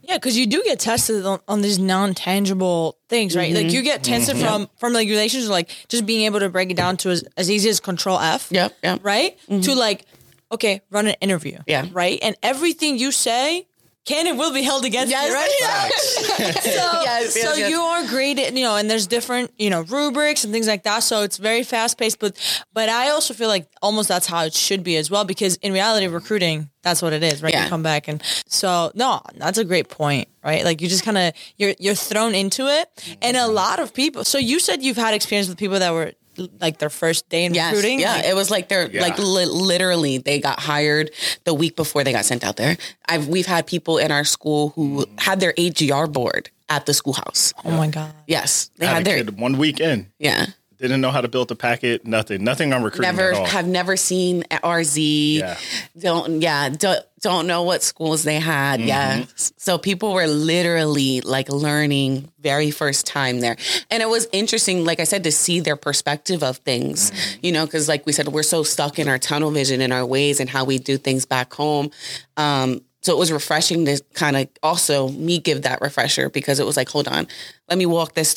Yeah, 0.02 0.18
because 0.18 0.38
you 0.38 0.46
do 0.46 0.62
get 0.62 0.78
tested 0.78 1.26
on, 1.26 1.40
on 1.48 1.62
these 1.62 1.78
non 1.78 2.14
tangible 2.14 2.96
things, 3.08 3.36
right? 3.36 3.52
Mm-hmm. 3.52 3.64
Like 3.64 3.72
you 3.72 3.82
get 3.82 4.04
tested 4.04 4.36
mm-hmm. 4.36 4.46
from 4.46 4.70
from 4.76 4.94
regulations, 4.94 5.48
like 5.48 5.68
just 5.88 6.06
being 6.06 6.26
able 6.26 6.40
to 6.40 6.48
break 6.48 6.70
it 6.70 6.76
down 6.76 6.96
to 6.98 7.10
as, 7.10 7.24
as 7.36 7.50
easy 7.50 7.68
as 7.68 7.80
Control 7.80 8.18
F. 8.18 8.48
Yep. 8.52 8.76
Yep. 8.84 9.00
Right. 9.02 9.36
Mm-hmm. 9.48 9.62
To 9.62 9.74
like, 9.74 10.04
okay, 10.52 10.80
run 10.90 11.08
an 11.08 11.16
interview. 11.20 11.58
Yeah. 11.66 11.86
Right. 11.92 12.20
And 12.22 12.36
everything 12.42 12.98
you 12.98 13.10
say 13.10 13.66
can 14.06 14.26
and 14.26 14.38
will 14.38 14.52
be 14.52 14.62
held 14.62 14.84
against 14.84 15.10
yes, 15.10 15.28
you, 15.28 15.34
right? 15.34 15.92
so, 16.62 17.02
yes, 17.02 17.36
yes, 17.36 17.42
so 17.42 17.54
yes. 17.54 17.70
you 17.70 17.80
are 17.80 18.06
graded, 18.06 18.56
you 18.56 18.64
know, 18.64 18.76
and 18.76 18.88
there's 18.88 19.06
different, 19.06 19.52
you 19.58 19.68
know, 19.68 19.82
rubrics 19.82 20.44
and 20.44 20.52
things 20.52 20.68
like 20.68 20.84
that. 20.84 21.00
So 21.00 21.22
it's 21.22 21.36
very 21.36 21.64
fast 21.64 21.98
paced, 21.98 22.20
but 22.20 22.64
but 22.72 22.88
I 22.88 23.10
also 23.10 23.34
feel 23.34 23.48
like 23.48 23.68
almost 23.82 24.08
that's 24.08 24.26
how 24.26 24.44
it 24.44 24.54
should 24.54 24.84
be 24.84 24.96
as 24.96 25.10
well, 25.10 25.24
because 25.24 25.56
in 25.56 25.72
reality, 25.72 26.06
recruiting 26.06 26.70
that's 26.82 27.02
what 27.02 27.12
it 27.12 27.24
is, 27.24 27.42
right? 27.42 27.52
Yeah. 27.52 27.64
You 27.64 27.68
come 27.68 27.82
back 27.82 28.06
and 28.06 28.22
so 28.46 28.92
no, 28.94 29.20
that's 29.34 29.58
a 29.58 29.64
great 29.64 29.88
point, 29.88 30.28
right? 30.44 30.64
Like 30.64 30.80
you 30.80 30.88
just 30.88 31.04
kind 31.04 31.18
of 31.18 31.34
you're 31.56 31.74
you're 31.80 31.96
thrown 31.96 32.34
into 32.34 32.68
it, 32.68 32.88
mm-hmm. 32.96 33.14
and 33.22 33.36
a 33.36 33.48
lot 33.48 33.80
of 33.80 33.92
people. 33.92 34.24
So 34.24 34.38
you 34.38 34.60
said 34.60 34.82
you've 34.82 34.96
had 34.96 35.12
experience 35.12 35.48
with 35.48 35.58
people 35.58 35.80
that 35.80 35.92
were 35.92 36.12
like 36.60 36.78
their 36.78 36.90
first 36.90 37.28
day 37.28 37.44
in 37.44 37.54
yes, 37.54 37.72
recruiting? 37.72 38.00
Yeah, 38.00 38.26
it 38.26 38.34
was 38.34 38.50
like 38.50 38.68
they're 38.68 38.90
yeah. 38.90 39.02
like 39.02 39.18
li- 39.18 39.46
literally 39.46 40.18
they 40.18 40.40
got 40.40 40.60
hired 40.60 41.10
the 41.44 41.54
week 41.54 41.76
before 41.76 42.04
they 42.04 42.12
got 42.12 42.24
sent 42.24 42.44
out 42.44 42.56
there. 42.56 42.76
I've 43.08 43.28
we've 43.28 43.46
had 43.46 43.66
people 43.66 43.98
in 43.98 44.10
our 44.10 44.24
school 44.24 44.70
who 44.70 45.06
had 45.18 45.40
their 45.40 45.54
AGR 45.56 46.06
board 46.06 46.50
at 46.68 46.86
the 46.86 46.94
schoolhouse. 46.94 47.52
Oh 47.64 47.70
my 47.70 47.88
god! 47.88 48.12
Yes, 48.26 48.70
they 48.76 48.86
had, 48.86 49.06
had 49.06 49.26
their 49.26 49.34
one 49.34 49.58
week 49.58 49.80
in. 49.80 50.10
Yeah, 50.18 50.46
didn't 50.78 51.00
know 51.00 51.10
how 51.10 51.20
to 51.20 51.28
build 51.28 51.50
a 51.50 51.54
packet. 51.54 52.06
Nothing. 52.06 52.44
Nothing 52.44 52.72
on 52.72 52.82
recruiting. 52.82 53.14
Never 53.14 53.34
have 53.46 53.66
never 53.66 53.96
seen 53.96 54.42
RZ. 54.50 55.36
Yeah. 55.36 55.58
Don't 55.98 56.42
yeah. 56.42 56.68
Don't 56.68 57.00
don't 57.20 57.46
know 57.46 57.62
what 57.62 57.82
schools 57.82 58.22
they 58.24 58.38
had. 58.38 58.80
Mm-hmm. 58.80 58.88
Yeah. 58.88 59.24
So 59.56 59.78
people 59.78 60.12
were 60.12 60.26
literally 60.26 61.20
like 61.22 61.48
learning 61.48 62.30
very 62.40 62.70
first 62.70 63.06
time 63.06 63.40
there, 63.40 63.56
and 63.90 64.02
it 64.02 64.08
was 64.08 64.28
interesting. 64.32 64.84
Like 64.84 65.00
I 65.00 65.04
said, 65.04 65.24
to 65.24 65.32
see 65.32 65.60
their 65.60 65.76
perspective 65.76 66.42
of 66.42 66.58
things. 66.58 67.10
Mm-hmm. 67.10 67.46
You 67.46 67.52
know, 67.52 67.66
because 67.66 67.88
like 67.88 68.06
we 68.06 68.12
said, 68.12 68.28
we're 68.28 68.42
so 68.42 68.62
stuck 68.62 68.98
in 68.98 69.08
our 69.08 69.18
tunnel 69.18 69.50
vision 69.50 69.80
in 69.80 69.92
our 69.92 70.04
ways 70.04 70.40
and 70.40 70.50
how 70.50 70.64
we 70.64 70.78
do 70.78 70.98
things 70.98 71.24
back 71.24 71.52
home. 71.54 71.90
Um, 72.36 72.82
so 73.06 73.14
it 73.14 73.18
was 73.20 73.30
refreshing 73.30 73.84
to 73.84 74.02
kind 74.14 74.36
of 74.36 74.48
also 74.64 75.08
me 75.10 75.38
give 75.38 75.62
that 75.62 75.80
refresher 75.80 76.28
because 76.28 76.58
it 76.58 76.66
was 76.66 76.76
like, 76.76 76.88
hold 76.88 77.06
on, 77.06 77.28
let 77.68 77.78
me 77.78 77.86
walk 77.86 78.14
this 78.14 78.36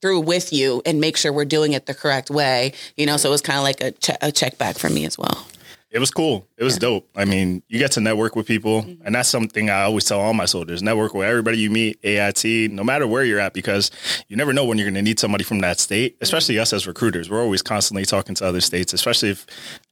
through 0.00 0.20
with 0.20 0.52
you 0.52 0.82
and 0.86 1.00
make 1.00 1.16
sure 1.16 1.32
we're 1.32 1.44
doing 1.44 1.72
it 1.72 1.86
the 1.86 1.94
correct 1.94 2.30
way. 2.30 2.72
You 2.96 3.06
know, 3.06 3.16
so 3.16 3.28
it 3.28 3.32
was 3.32 3.42
kind 3.42 3.58
of 3.58 3.64
like 3.64 3.80
a, 3.80 3.90
che- 3.92 4.16
a 4.20 4.32
check 4.32 4.58
back 4.58 4.78
for 4.78 4.88
me 4.90 5.04
as 5.04 5.18
well. 5.18 5.46
It 5.90 5.98
was 5.98 6.12
cool. 6.12 6.46
It 6.56 6.62
was 6.62 6.74
yeah. 6.74 6.80
dope. 6.80 7.08
I 7.16 7.24
mean, 7.24 7.64
you 7.68 7.80
get 7.80 7.92
to 7.92 8.00
network 8.00 8.36
with 8.36 8.46
people, 8.46 8.82
mm-hmm. 8.82 9.04
and 9.04 9.14
that's 9.14 9.28
something 9.28 9.70
I 9.70 9.82
always 9.82 10.04
tell 10.04 10.20
all 10.20 10.34
my 10.34 10.44
soldiers: 10.44 10.82
network 10.82 11.14
with 11.14 11.26
everybody 11.26 11.58
you 11.58 11.68
meet, 11.70 11.98
AIT, 12.04 12.70
no 12.70 12.84
matter 12.84 13.08
where 13.08 13.24
you're 13.24 13.40
at, 13.40 13.54
because 13.54 13.90
you 14.28 14.36
never 14.36 14.52
know 14.52 14.64
when 14.64 14.78
you're 14.78 14.86
going 14.86 14.94
to 14.94 15.02
need 15.02 15.18
somebody 15.18 15.42
from 15.42 15.58
that 15.60 15.80
state. 15.80 16.16
Especially 16.20 16.54
mm-hmm. 16.54 16.62
us 16.62 16.72
as 16.72 16.86
recruiters, 16.86 17.28
we're 17.28 17.42
always 17.42 17.62
constantly 17.62 18.04
talking 18.04 18.36
to 18.36 18.46
other 18.46 18.60
states. 18.60 18.92
Especially 18.92 19.30
if 19.30 19.46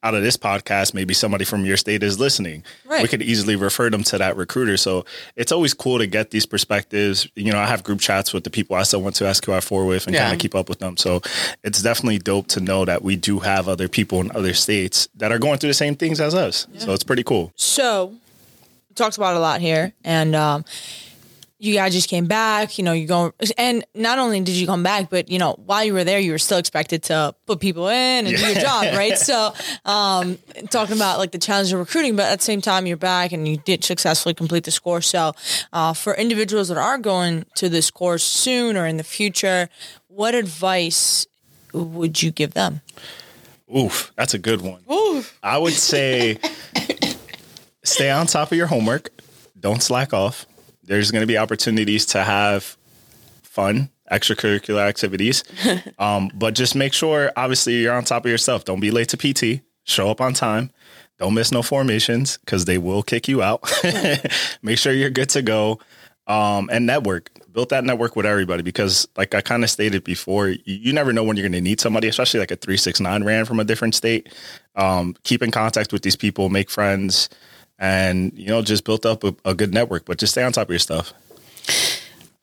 out 0.04 0.14
of 0.14 0.22
this 0.22 0.37
podcast, 0.37 0.94
maybe 0.94 1.14
somebody 1.14 1.44
from 1.44 1.64
your 1.64 1.76
state 1.76 2.04
is 2.04 2.20
listening. 2.20 2.62
Right. 2.87 3.02
We 3.02 3.08
could 3.08 3.22
easily 3.22 3.56
refer 3.56 3.90
them 3.90 4.04
to 4.04 4.18
that 4.18 4.37
recruiter. 4.37 4.76
So 4.76 5.04
it's 5.34 5.50
always 5.50 5.74
cool 5.74 5.98
to 5.98 6.06
get 6.06 6.30
these 6.30 6.46
perspectives. 6.46 7.28
You 7.34 7.52
know, 7.52 7.58
I 7.58 7.66
have 7.66 7.82
group 7.82 8.00
chats 8.00 8.32
with 8.32 8.44
the 8.44 8.50
people 8.50 8.76
I 8.76 8.84
still 8.84 9.02
went 9.02 9.16
to 9.16 9.24
SQI4 9.24 9.88
with 9.88 10.06
and 10.06 10.14
yeah. 10.14 10.22
kind 10.22 10.34
of 10.34 10.38
keep 10.38 10.54
up 10.54 10.68
with 10.68 10.78
them. 10.78 10.96
So 10.96 11.20
it's 11.64 11.82
definitely 11.82 12.18
dope 12.18 12.46
to 12.48 12.61
know 12.61 12.84
that 12.84 13.02
we 13.02 13.16
do 13.16 13.40
have 13.40 13.68
other 13.68 13.88
people 13.88 14.20
in 14.20 14.30
other 14.37 14.54
states 14.54 15.08
that 15.16 15.32
are 15.32 15.38
going 15.38 15.58
through 15.58 15.70
the 15.70 15.74
same 15.74 15.88
things 15.94 16.20
as 16.20 16.35
us. 16.35 16.66
Yeah. 16.72 16.81
So 16.81 16.92
it's 16.92 17.05
pretty 17.05 17.24
cool. 17.24 17.53
So 17.57 18.14
talked 18.94 19.16
about 19.16 19.37
a 19.37 19.40
lot 19.40 19.61
here 19.61 19.92
and 20.05 20.35
um, 20.35 20.64
you 21.61 21.74
guys 21.74 21.92
just 21.92 22.09
came 22.09 22.27
back, 22.27 22.79
you 22.79 22.85
know, 22.85 22.92
you 22.92 23.07
go 23.07 23.33
and 23.57 23.85
not 23.94 24.20
only 24.20 24.40
did 24.40 24.55
you 24.55 24.66
come 24.66 24.85
back, 24.85 25.11
but 25.11 25.29
you 25.29 25.38
know, 25.38 25.55
while 25.64 25.85
you 25.85 25.92
were 25.92 26.05
there, 26.05 26.20
you 26.20 26.31
were 26.31 26.38
still 26.38 26.59
expected 26.59 27.03
to 27.05 27.35
put 27.46 27.59
people 27.59 27.88
in 27.88 28.27
and 28.27 28.31
yeah. 28.31 28.37
do 28.37 28.53
your 28.53 28.61
job, 28.61 28.83
right? 28.96 29.18
so, 29.18 29.53
um, 29.85 30.38
talking 30.70 30.94
about 30.94 31.18
like 31.18 31.33
the 31.33 31.38
challenge 31.38 31.72
of 31.72 31.81
recruiting, 31.81 32.14
but 32.14 32.27
at 32.27 32.38
the 32.38 32.44
same 32.44 32.61
time, 32.61 32.87
you're 32.87 32.96
back 32.96 33.33
and 33.33 33.48
you 33.48 33.57
did 33.57 33.83
successfully 33.83 34.35
complete 34.35 34.64
the 34.64 34.79
course. 34.83 35.09
So, 35.09 35.33
uh, 35.72 35.94
for 35.94 36.14
individuals 36.14 36.68
that 36.68 36.79
are 36.79 36.98
going 36.98 37.44
to 37.57 37.68
this 37.68 37.90
course 37.90 38.22
soon 38.22 38.77
or 38.77 38.87
in 38.87 38.96
the 38.96 39.05
future, 39.05 39.68
what 40.07 40.37
advice 40.37 41.27
would 41.72 42.22
you 42.22 42.31
give 42.31 42.55
them? 42.55 42.83
Oof, 43.76 44.12
that's 44.16 44.35
a 44.35 44.38
good 44.38 44.61
one. 44.61 44.83
Oof. 44.90 45.38
I 45.42 45.59
would 45.59 45.74
say 45.74 46.38
stay 47.85 48.11
on 48.11 48.26
top 48.26 48.52
of 48.52 48.59
your 48.59 48.66
homework. 48.66 49.11
Don't 49.59 49.83
slack 49.83 50.12
off 50.12 50.46
there's 50.88 51.11
going 51.11 51.22
to 51.22 51.26
be 51.26 51.38
opportunities 51.38 52.07
to 52.07 52.24
have 52.24 52.76
fun 53.42 53.90
extracurricular 54.11 54.81
activities. 54.81 55.44
um, 55.98 56.31
but 56.35 56.54
just 56.54 56.74
make 56.74 56.92
sure, 56.92 57.31
obviously, 57.37 57.83
you're 57.83 57.94
on 57.94 58.04
top 58.04 58.24
of 58.24 58.31
yourself. 58.31 58.64
Don't 58.64 58.81
be 58.81 58.90
late 58.90 59.09
to 59.11 59.16
PT. 59.16 59.62
Show 59.85 60.11
up 60.11 60.20
on 60.20 60.33
time. 60.33 60.70
Don't 61.18 61.35
miss 61.35 61.52
no 61.52 61.62
formations 61.62 62.38
because 62.38 62.64
they 62.64 62.78
will 62.78 63.02
kick 63.02 63.28
you 63.28 63.42
out. 63.42 63.70
make 64.62 64.78
sure 64.78 64.92
you're 64.92 65.11
good 65.11 65.28
to 65.31 65.42
go. 65.42 65.78
Um, 66.26 66.68
and 66.72 66.87
network. 66.87 67.31
Build 67.58 67.70
that 67.70 67.82
network 67.82 68.14
with 68.14 68.24
everybody 68.24 68.62
because, 68.62 69.08
like 69.16 69.34
I 69.34 69.40
kind 69.40 69.64
of 69.64 69.70
stated 69.70 70.04
before, 70.04 70.46
you, 70.46 70.60
you, 70.64 70.92
never 70.92 71.12
know 71.12 71.24
when 71.24 71.36
you're 71.36 71.42
going 71.42 71.54
to 71.54 71.60
need 71.60 71.80
somebody, 71.80 72.06
especially 72.06 72.38
like 72.38 72.52
a 72.52 72.56
369 72.56 73.24
ran 73.24 73.46
from 73.46 73.58
a 73.58 73.64
different 73.64 73.96
state. 73.96 74.32
Um, 74.76 75.16
keep 75.24 75.42
in 75.42 75.50
contact 75.50 75.92
with 75.92 76.02
these 76.02 76.14
people, 76.14 76.50
make 76.50 76.70
friends 76.70 77.28
and 77.76 78.32
you 78.36 78.46
know 78.46 78.62
just 78.62 78.84
built 78.84 79.04
up 79.04 79.24
a, 79.24 79.34
a 79.44 79.56
good 79.56 79.74
network. 79.74 80.04
But 80.04 80.18
just 80.18 80.34
stay 80.34 80.44
on 80.44 80.52
top 80.52 80.68
of 80.68 80.70
your 80.70 80.78
stuff. 80.78 81.12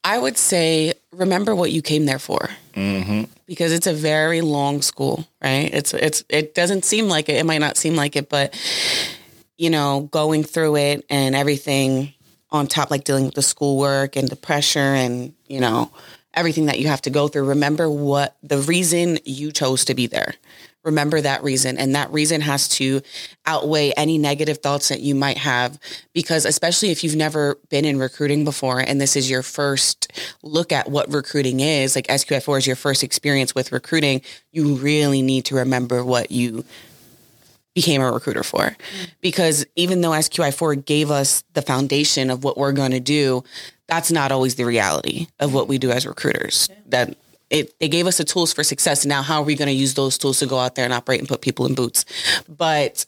I 0.04 0.18
would 0.18 0.38
say 0.38 0.96
remember 1.14 1.56
what 1.56 1.72
you 1.72 1.82
came 1.82 2.06
there 2.06 2.20
for, 2.20 2.50
mm-hmm. 2.74 3.24
because 3.46 3.72
it's 3.72 3.88
a 3.88 3.94
very 3.94 4.42
long 4.42 4.82
school, 4.82 5.26
right? 5.42 5.74
It's 5.74 5.94
it's 5.94 6.26
it 6.28 6.56
doesn't 6.56 6.84
seem 6.84 7.08
like 7.08 7.30
it. 7.30 7.38
It 7.38 7.46
might 7.46 7.62
not 7.62 7.78
seem 7.78 7.96
like 7.96 8.18
it, 8.18 8.28
but 8.28 8.54
you 9.58 9.70
know, 9.70 10.10
going 10.12 10.44
through 10.44 10.76
it 10.76 11.06
and 11.10 11.36
everything 11.36 12.14
on 12.56 12.68
top, 12.68 12.92
like 12.92 13.04
dealing 13.04 13.26
with 13.26 13.36
the 13.36 13.42
schoolwork 13.42 14.16
and 14.16 14.30
the 14.30 14.36
pressure 14.36 14.80
and 14.80 15.34
you 15.48 15.60
know 15.60 15.92
everything 16.34 16.66
that 16.66 16.80
you 16.80 16.88
have 16.88 17.02
to 17.02 17.10
go 17.10 17.28
through. 17.28 17.46
Remember 17.46 17.90
what 17.90 18.36
the 18.44 18.60
reason 18.60 19.20
you 19.24 19.52
chose 19.52 19.86
to 19.86 19.96
be 19.96 20.08
there, 20.08 20.36
remember 20.86 21.20
that 21.20 21.44
reason. 21.44 21.78
And 21.78 21.96
that 21.96 22.12
reason 22.14 22.42
has 22.42 22.70
to 22.70 23.02
outweigh 23.46 23.92
any 23.98 24.18
negative 24.18 24.60
thoughts 24.60 24.90
that 24.90 25.02
you 25.02 25.16
might 25.16 25.40
have. 25.40 25.80
Because, 26.14 26.46
especially 26.46 26.92
if 26.92 27.04
you've 27.04 27.16
never 27.16 27.58
been 27.70 27.84
in 27.84 28.00
recruiting 28.00 28.46
before 28.46 28.80
and 28.80 29.02
this 29.02 29.16
is 29.16 29.30
your 29.30 29.44
first 29.44 30.14
look 30.44 30.72
at 30.72 30.90
what 30.90 31.12
recruiting 31.12 31.60
is, 31.60 31.96
like 31.96 32.08
SQI4 32.08 32.60
is 32.60 32.68
your 32.68 32.76
first 32.76 33.04
experience 33.04 33.56
with 33.56 33.72
recruiting, 33.72 34.22
you 34.52 34.76
really 34.76 35.22
need 35.22 35.46
to 35.46 35.56
remember 35.56 36.04
what 36.06 36.32
you 36.32 36.64
became 37.76 38.02
a 38.02 38.12
recruiter 38.12 38.44
for. 38.44 38.76
Because 39.22 39.66
even 39.76 40.02
though 40.02 40.12
SQI4 40.12 40.86
gave 40.86 41.12
us 41.12 41.44
the 41.54 41.62
foundation 41.62 42.32
of 42.32 42.44
what 42.44 42.58
we're 42.58 42.72
going 42.72 42.92
to 42.92 43.00
do, 43.00 43.44
that's 43.88 44.12
not 44.12 44.32
always 44.32 44.56
the 44.56 44.66
reality 44.66 45.28
of 45.40 45.54
what 45.54 45.68
we 45.68 45.78
do 45.78 45.92
as 45.92 46.08
recruiters. 46.08 46.70
That 46.88 47.18
it, 47.52 47.78
they 47.80 47.90
gave 47.90 48.08
us 48.08 48.18
the 48.18 48.24
tools 48.24 48.52
for 48.54 48.64
success. 48.64 49.06
Now, 49.06 49.22
how 49.22 49.42
are 49.42 49.46
we 49.46 49.56
going 49.56 49.68
to 49.68 49.74
use 49.74 49.94
those 49.94 50.18
tools 50.18 50.40
to 50.40 50.48
go 50.48 50.58
out 50.58 50.76
there 50.76 50.86
and 50.86 50.94
operate 50.94 51.20
and 51.20 51.30
put 51.30 51.42
people 51.42 51.66
in 51.68 51.76
boots? 51.76 52.06
But 52.50 53.06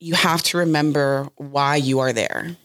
you 0.00 0.14
have 0.14 0.42
to 0.42 0.58
remember 0.58 1.28
why 1.36 1.76
you 1.76 2.00
are 2.00 2.12
there 2.12 2.56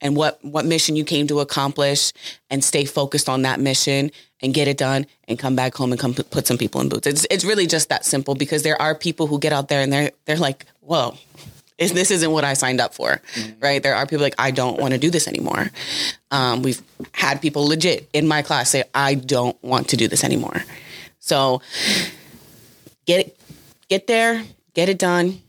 and 0.00 0.16
what 0.16 0.42
what 0.44 0.64
mission 0.64 0.96
you 0.96 1.04
came 1.04 1.26
to 1.26 1.40
accomplish 1.40 2.12
and 2.50 2.62
stay 2.64 2.84
focused 2.84 3.28
on 3.28 3.42
that 3.42 3.60
mission 3.60 4.10
and 4.42 4.54
get 4.54 4.68
it 4.68 4.78
done 4.78 5.06
and 5.28 5.38
come 5.38 5.54
back 5.54 5.74
home 5.74 5.92
and 5.92 6.00
come 6.00 6.14
put 6.14 6.46
some 6.46 6.58
people 6.58 6.80
in 6.80 6.88
boots. 6.88 7.06
It's 7.06 7.26
it's 7.30 7.44
really 7.44 7.66
just 7.66 7.88
that 7.88 8.04
simple 8.04 8.34
because 8.34 8.62
there 8.62 8.80
are 8.80 8.94
people 8.94 9.26
who 9.26 9.38
get 9.38 9.52
out 9.52 9.68
there 9.68 9.82
and 9.82 9.92
they're 9.92 10.10
they're 10.24 10.36
like, 10.36 10.66
"Whoa, 10.80 11.16
is 11.80 11.92
this 11.94 12.10
isn't 12.10 12.30
what 12.30 12.44
I 12.44 12.52
signed 12.52 12.80
up 12.80 12.94
for, 12.94 13.20
mm-hmm. 13.34 13.58
right? 13.60 13.82
There 13.82 13.94
are 13.94 14.06
people 14.06 14.22
like 14.22 14.34
I 14.38 14.50
don't 14.50 14.78
want 14.78 14.92
to 14.92 14.98
do 14.98 15.10
this 15.10 15.26
anymore. 15.26 15.70
Um, 16.30 16.62
we've 16.62 16.80
had 17.12 17.40
people 17.40 17.66
legit 17.66 18.08
in 18.12 18.28
my 18.28 18.42
class 18.42 18.70
say 18.70 18.84
I 18.94 19.14
don't 19.14 19.60
want 19.64 19.88
to 19.88 19.96
do 19.96 20.06
this 20.06 20.22
anymore. 20.22 20.62
So 21.18 21.62
get 23.06 23.34
get 23.88 24.06
there, 24.06 24.44
get 24.74 24.88
it 24.88 24.98
done, 24.98 25.40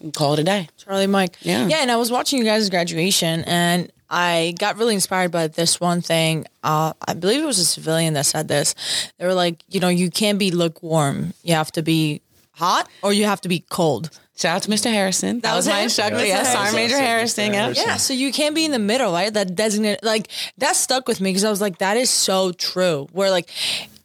and 0.00 0.12
call 0.14 0.34
it 0.34 0.40
a 0.40 0.44
day. 0.44 0.68
Charlie 0.76 1.06
Mike. 1.06 1.36
Yeah. 1.40 1.66
Yeah, 1.66 1.78
and 1.78 1.90
I 1.90 1.96
was 1.96 2.10
watching 2.10 2.38
you 2.38 2.44
guys' 2.44 2.68
graduation 2.70 3.44
and 3.44 3.90
I 4.10 4.54
got 4.58 4.78
really 4.78 4.94
inspired 4.94 5.30
by 5.30 5.48
this 5.48 5.80
one 5.80 6.00
thing. 6.00 6.46
Uh, 6.62 6.92
I 7.06 7.14
believe 7.14 7.42
it 7.42 7.46
was 7.46 7.58
a 7.58 7.64
civilian 7.64 8.14
that 8.14 8.26
said 8.26 8.48
this. 8.48 8.74
They 9.18 9.26
were 9.26 9.34
like, 9.34 9.62
you 9.68 9.80
know, 9.80 9.88
you 9.88 10.10
can't 10.10 10.38
be 10.38 10.50
lukewarm. 10.50 11.34
You 11.42 11.54
have 11.54 11.70
to 11.72 11.82
be 11.82 12.22
hot 12.52 12.88
or 13.02 13.12
you 13.12 13.24
have 13.24 13.40
to 13.42 13.48
be 13.48 13.64
cold. 13.68 14.10
Shout 14.36 14.56
out 14.56 14.62
to 14.62 14.70
Mr. 14.70 14.90
Harrison. 14.90 15.40
That, 15.40 15.56
was 15.56 15.66
was, 15.66 15.74
my 15.74 15.80
instructor. 15.80 16.24
Yes, 16.24 16.52
Sergeant 16.52 16.76
Major 16.76 16.96
Harrison. 16.96 17.52
Yeah. 17.52 17.72
Yeah, 17.74 17.96
so 17.96 18.14
you 18.14 18.32
can't 18.32 18.54
be 18.54 18.64
in 18.64 18.70
the 18.70 18.78
middle, 18.78 19.12
right? 19.12 19.34
That 19.34 19.56
designated, 19.56 20.04
like 20.04 20.28
that 20.58 20.76
stuck 20.76 21.08
with 21.08 21.20
me 21.20 21.30
because 21.30 21.42
I 21.42 21.50
was 21.50 21.60
like, 21.60 21.78
that 21.78 21.96
is 21.96 22.08
so 22.08 22.52
true. 22.52 23.08
Where 23.10 23.30
like, 23.30 23.50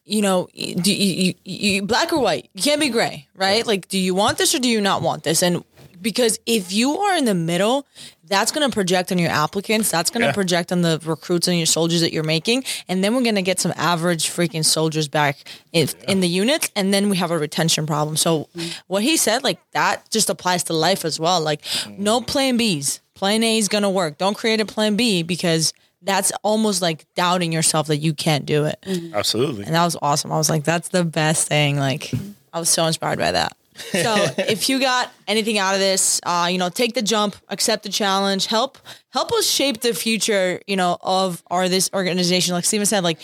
you 0.06 0.22
know, 0.22 0.48
do 0.54 0.94
you, 0.94 1.34
you, 1.44 1.74
you 1.74 1.82
black 1.84 2.12
or 2.12 2.20
white? 2.20 2.50
You 2.54 2.62
can't 2.62 2.82
be 2.82 2.89
gray, 2.89 3.28
right? 3.36 3.66
Like, 3.66 3.88
do 3.88 3.98
you 3.98 4.13
want 4.13 4.38
this 4.38 4.54
or 4.54 4.60
do 4.60 4.70
you 4.70 4.82
not 4.82 5.02
want 5.02 5.24
this? 5.24 5.42
And 5.42 5.63
because 6.02 6.39
if 6.46 6.74
you 6.74 6.98
are 6.98 7.16
in 7.18 7.26
the 7.26 7.34
middle, 7.34 7.88
that's 8.28 8.52
going 8.52 8.70
to 8.70 8.74
project 8.74 9.12
on 9.12 9.18
your 9.18 9.30
applicants. 9.30 9.89
That's 9.89 10.10
going 10.10 10.22
to 10.22 10.28
Yeah. 10.28 10.34
project 10.34 10.72
on 10.72 10.82
the 10.82 11.00
recruits 11.06 11.48
and 11.48 11.58
your 11.58 11.66
soldiers 11.66 12.02
that 12.02 12.12
you're 12.12 12.24
making. 12.24 12.66
And 12.88 13.04
then 13.04 13.16
we're 13.16 13.22
going 13.22 13.36
to 13.36 13.42
get 13.42 13.60
some 13.60 13.74
average 13.76 14.30
freaking 14.30 14.66
soldiers 14.66 15.08
back 15.08 15.38
in, 15.72 15.88
in 16.08 16.20
the 16.20 16.28
units. 16.28 16.70
And 16.76 16.94
then 16.94 17.10
we 17.10 17.18
have 17.18 17.32
a 17.32 17.38
retention 17.38 17.86
problem. 17.86 18.18
So 18.18 18.50
what 18.88 19.04
he 19.04 19.18
said, 19.18 19.44
like 19.44 19.60
that 19.72 20.10
just 20.10 20.30
applies 20.30 20.63
to 20.66 20.74
life 20.74 21.06
as 21.06 21.20
well. 21.20 21.39
Like 21.42 21.62
mm. 21.62 21.98
no 21.98 22.22
plan 22.22 22.58
Bs. 22.58 23.00
Plan 23.13 23.44
A 23.44 23.58
is 23.58 23.70
going 23.70 23.84
to 23.84 23.89
work. 23.89 24.18
Don't 24.18 24.36
create 24.36 24.60
a 24.60 24.66
plan 24.66 24.96
B 24.96 25.24
because 25.24 25.74
that's 26.04 26.32
almost 26.44 26.82
like 26.82 27.06
doubting 27.16 27.52
yourself 27.52 27.88
that 27.88 27.98
you 27.98 28.13
can't 28.13 28.46
do 28.46 28.66
it. 28.66 28.78
Absolutely. 29.13 29.66
And 29.66 29.76
that 29.76 29.86
was 29.86 29.98
awesome. 30.02 30.32
I 30.32 30.38
was 30.38 30.50
like, 30.50 30.63
that's 30.63 30.89
the 30.89 31.04
best 31.04 31.48
thing. 31.48 31.78
Like, 31.78 32.12
I 32.52 32.60
was 32.60 32.70
so 32.70 32.86
inspired 32.86 33.20
by 33.20 33.32
that. 33.32 33.56
So, 33.76 34.16
if 34.38 34.70
you 34.70 34.80
got 34.80 35.12
anything 35.28 35.58
out 35.58 35.74
of 35.74 35.80
this, 35.80 36.20
uh, 36.24 36.48
you 36.52 36.58
know, 36.58 36.70
take 36.70 36.94
the 36.94 37.02
jump, 37.02 37.36
accept 37.50 37.84
the 37.84 37.89
challenge, 37.89 38.46
help 38.46 38.78
help 39.10 39.32
us 39.32 39.48
shape 39.50 39.82
the 39.82 39.94
future, 39.94 40.62
you 40.68 40.76
know, 40.76 40.98
of 41.02 41.42
our 41.48 41.70
this 41.70 41.89
organization. 41.94 42.54
Like 42.54 42.66
Steven 42.66 42.86
said, 42.86 43.04
like 43.04 43.20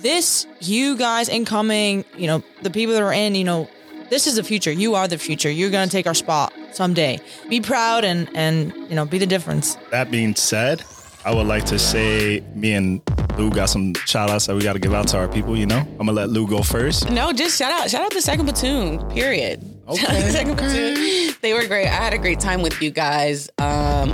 this, 0.00 0.46
you 0.60 0.96
guys 0.96 1.28
incoming, 1.28 2.04
you 2.16 2.26
know, 2.26 2.42
the 2.62 2.70
people 2.70 2.94
that 2.94 3.02
are 3.02 3.12
in, 3.12 3.34
you 3.34 3.44
know, 3.44 3.68
this 4.10 4.26
is 4.26 4.36
the 4.36 4.44
future. 4.44 4.70
You 4.70 4.94
are 4.94 5.08
the 5.08 5.18
future. 5.18 5.50
You're 5.50 5.70
gonna 5.70 5.90
take 5.90 6.06
our 6.06 6.14
spot 6.14 6.52
someday. 6.72 7.18
Be 7.48 7.60
proud 7.60 8.04
and 8.04 8.30
and 8.34 8.72
you 8.88 8.94
know, 8.94 9.04
be 9.04 9.18
the 9.18 9.26
difference. 9.26 9.76
That 9.90 10.10
being 10.10 10.34
said, 10.34 10.84
I 11.24 11.34
would 11.34 11.46
like 11.46 11.64
to 11.66 11.78
say 11.78 12.42
me 12.54 12.74
and 12.74 13.00
Lou 13.36 13.50
got 13.50 13.68
some 13.68 13.94
shout 14.06 14.30
outs 14.30 14.46
that 14.46 14.56
we 14.56 14.62
got 14.62 14.74
to 14.74 14.78
give 14.78 14.94
out 14.94 15.08
to 15.08 15.18
our 15.18 15.28
people, 15.28 15.56
you 15.56 15.66
know? 15.66 15.78
I'm 15.78 15.96
going 15.96 16.06
to 16.06 16.12
let 16.12 16.30
Lou 16.30 16.46
go 16.46 16.62
first. 16.62 17.10
No, 17.10 17.32
just 17.32 17.58
shout 17.58 17.72
out, 17.72 17.90
shout 17.90 18.02
out 18.02 18.12
the 18.12 18.22
second 18.22 18.46
platoon. 18.46 19.08
Period. 19.10 19.64
The 19.88 20.30
second 20.30 20.56
platoon. 20.58 21.34
They 21.40 21.54
were 21.54 21.66
great. 21.66 21.86
I 21.86 21.92
had 21.94 22.12
a 22.12 22.18
great 22.18 22.40
time 22.40 22.60
with 22.60 22.82
you 22.82 22.90
guys. 22.90 23.48
Um, 23.56 24.10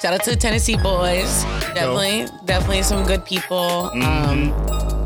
shout 0.00 0.14
out 0.14 0.24
to 0.24 0.30
the 0.30 0.36
Tennessee 0.36 0.76
boys. 0.76 1.44
Definitely, 1.74 2.26
definitely 2.46 2.82
some 2.82 3.04
good 3.06 3.26
people. 3.26 3.90
Um, 3.92 4.52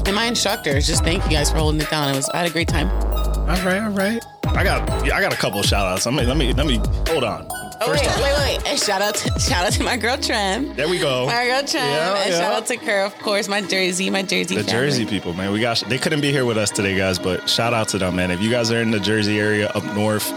and 0.07 0.15
my 0.15 0.27
instructors. 0.27 0.87
Just 0.87 1.03
thank 1.03 1.25
you 1.25 1.31
guys 1.31 1.51
for 1.51 1.57
holding 1.57 1.81
it 1.81 1.91
down. 1.91 2.13
It 2.13 2.17
was. 2.17 2.29
I 2.29 2.39
had 2.39 2.47
a 2.47 2.53
great 2.53 2.69
time. 2.69 2.89
All 2.89 3.67
right, 3.67 3.83
all 3.83 3.91
right. 3.91 4.23
I 4.47 4.63
got 4.63 4.89
I 4.89 5.21
got 5.21 5.33
a 5.33 5.37
couple 5.37 5.61
shout 5.65 5.87
outs. 5.87 6.07
Let 6.07 6.15
me 6.15 6.25
let 6.25 6.37
me 6.37 6.53
let 6.53 6.67
me 6.67 6.81
hold 7.09 7.25
on. 7.25 7.49
Oh 7.85 7.87
First 7.87 8.05
wait, 8.05 8.23
wait, 8.23 8.39
wait! 8.59 8.67
And 8.69 8.79
shout 8.79 9.03
out, 9.03 9.15
to, 9.17 9.41
shout 9.41 9.67
out 9.67 9.73
to 9.73 9.83
my 9.83 9.97
girl 9.97 10.17
Trem. 10.17 10.73
there 10.77 10.89
we 10.89 10.99
go. 11.01 11.27
My 11.27 11.47
girl 11.47 11.63
Trem, 11.65 11.85
Yeah, 11.85 12.15
and 12.23 12.31
yeah. 12.31 12.39
shout 12.41 12.53
out 12.53 12.67
to 12.67 12.77
Kerr, 12.77 13.05
of 13.05 13.19
course. 13.19 13.49
My 13.49 13.61
Jersey, 13.61 14.09
my 14.09 14.23
Jersey. 14.23 14.55
The 14.55 14.63
family. 14.63 14.73
Jersey 14.73 15.07
people, 15.07 15.35
man. 15.35 15.51
We 15.53 15.61
got 15.61 15.83
they 15.89 15.99
couldn't 15.99 16.21
be 16.21 16.31
here 16.31 16.45
with 16.45 16.59
us 16.59 16.71
today, 16.71 16.97
guys, 16.97 17.19
but 17.19 17.49
shout 17.51 17.75
out 17.75 17.89
to 17.89 17.99
them, 17.99 18.15
man. 18.17 18.31
If 18.31 18.41
you 18.41 18.51
guys 18.51 18.71
are 18.71 18.81
in 18.81 18.91
the 18.93 19.01
Jersey 19.01 19.41
area 19.41 19.69
up 19.71 19.85
north, 19.97 20.29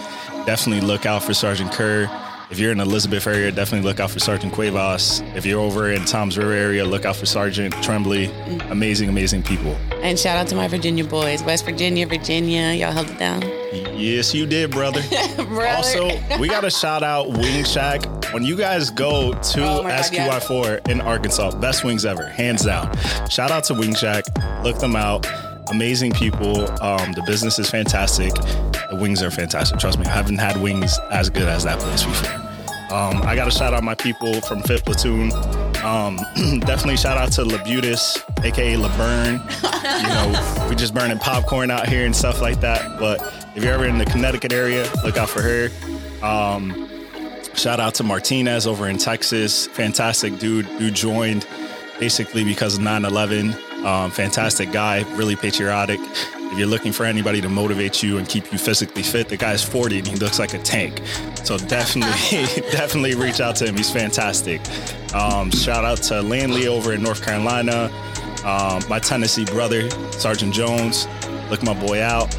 definitely 0.47 0.85
look 0.85 1.05
out 1.05 1.23
for 1.23 1.33
Sergeant 1.35 1.71
Kerr. 1.71 2.09
If 2.51 2.59
you're 2.59 2.71
in 2.71 2.79
Elizabeth 2.79 3.25
area, 3.25 3.51
definitely 3.51 3.87
look 3.87 3.99
out 3.99 4.11
for 4.11 4.19
Sergeant 4.19 4.53
Cuevas. 4.53 5.21
If 5.35 5.45
you're 5.47 5.59
over 5.59 5.91
in 5.91 6.05
Toms 6.05 6.37
River 6.37 6.53
area, 6.53 6.85
look 6.85 7.03
out 7.05 7.15
for 7.15 7.25
Sergeant 7.25 7.73
Tremblay. 7.83 8.27
Mm. 8.27 8.71
Amazing, 8.71 9.09
amazing 9.09 9.41
people. 9.43 9.75
And 10.03 10.17
shout 10.17 10.37
out 10.37 10.47
to 10.49 10.55
my 10.55 10.67
Virginia 10.67 11.03
boys, 11.03 11.43
West 11.43 11.65
Virginia, 11.65 12.05
Virginia. 12.05 12.71
Y'all 12.73 12.91
held 12.91 13.09
it 13.09 13.17
down. 13.17 13.41
Yes, 13.75 14.33
you 14.33 14.45
did, 14.45 14.71
brother. 14.71 15.01
Brother. 15.35 15.67
Also, 15.67 16.07
we 16.39 16.47
got 16.47 16.61
to 16.61 16.69
shout 16.69 17.03
out 17.03 17.29
Wing 17.29 17.63
Shack. 17.63 18.03
When 18.33 18.43
you 18.43 18.55
guys 18.57 18.89
go 18.89 19.33
to 19.33 19.63
Oh 19.63 19.83
my 19.83 19.89
God, 19.89 20.03
SQI4 20.05 20.89
in 20.89 21.01
Arkansas, 21.01 21.51
best 21.59 21.83
wings 21.83 22.05
ever, 22.05 22.27
hands 22.27 22.63
down. 22.65 22.95
Shout 23.29 23.51
out 23.51 23.63
to 23.65 23.73
Wing 23.73 23.93
Shack. 23.95 24.25
Look 24.63 24.79
them 24.79 24.95
out. 24.95 25.25
Amazing 25.69 26.11
people. 26.13 26.61
Um, 26.81 27.13
the 27.13 27.23
business 27.25 27.57
is 27.59 27.69
fantastic. 27.69 28.33
The 28.33 28.97
wings 28.99 29.23
are 29.23 29.31
fantastic. 29.31 29.79
Trust 29.79 29.99
me, 29.99 30.05
I 30.05 30.09
haven't 30.09 30.37
had 30.37 30.61
wings 30.61 30.97
as 31.11 31.29
good 31.29 31.47
as 31.47 31.63
that 31.63 31.79
place 31.79 32.03
before. 32.03 32.41
Um, 32.91 33.23
I 33.23 33.35
got 33.35 33.45
to 33.45 33.51
shout 33.51 33.73
out 33.73 33.83
my 33.83 33.95
people 33.95 34.41
from 34.41 34.61
Fifth 34.61 34.85
Platoon. 34.85 35.31
Um, 35.83 36.17
definitely 36.61 36.97
shout 36.97 37.17
out 37.17 37.31
to 37.33 37.43
Labutus, 37.43 38.21
aka 38.45 38.75
LaBurn. 38.75 39.41
You 40.01 40.07
know, 40.07 40.67
we 40.69 40.75
just 40.75 40.93
burning 40.93 41.17
popcorn 41.17 41.71
out 41.71 41.89
here 41.89 42.05
and 42.05 42.15
stuff 42.15 42.41
like 42.41 42.59
that. 42.61 42.99
But 42.99 43.19
if 43.55 43.63
you're 43.63 43.73
ever 43.73 43.85
in 43.85 43.97
the 43.97 44.05
Connecticut 44.05 44.51
area, 44.51 44.89
look 45.03 45.17
out 45.17 45.29
for 45.29 45.41
her. 45.41 45.69
Um, 46.21 46.89
shout 47.55 47.79
out 47.79 47.95
to 47.95 48.03
Martinez 48.03 48.67
over 48.67 48.87
in 48.87 48.97
Texas. 48.97 49.67
Fantastic 49.67 50.37
dude. 50.39 50.67
Dude 50.77 50.93
joined 50.93 51.47
basically 51.99 52.43
because 52.43 52.75
of 52.75 52.81
9 52.81 53.05
11. 53.05 53.55
Um, 53.85 54.11
fantastic 54.11 54.71
guy, 54.71 55.03
really 55.15 55.35
patriotic. 55.35 55.99
If 56.01 56.57
you're 56.57 56.67
looking 56.67 56.91
for 56.91 57.05
anybody 57.05 57.41
to 57.41 57.49
motivate 57.49 58.01
you 58.01 58.17
and 58.17 58.27
keep 58.27 58.51
you 58.51 58.57
physically 58.57 59.03
fit, 59.03 59.29
the 59.29 59.37
guy's 59.37 59.63
40 59.63 59.99
and 59.99 60.07
he 60.07 60.15
looks 60.15 60.39
like 60.39 60.53
a 60.53 60.59
tank. 60.59 61.01
So 61.43 61.57
definitely, 61.57 62.45
definitely 62.71 63.15
reach 63.15 63.39
out 63.39 63.55
to 63.57 63.67
him. 63.67 63.75
He's 63.77 63.91
fantastic. 63.91 64.61
Um, 65.13 65.51
shout 65.51 65.85
out 65.85 65.99
to 66.03 66.21
Landley 66.21 66.67
over 66.67 66.93
in 66.93 67.03
North 67.03 67.23
Carolina. 67.23 67.91
Um, 68.43 68.83
my 68.89 68.99
Tennessee 68.99 69.45
brother, 69.45 69.89
Sergeant 70.11 70.53
Jones. 70.53 71.07
Look 71.49 71.63
my 71.63 71.73
boy 71.73 72.01
out. 72.01 72.35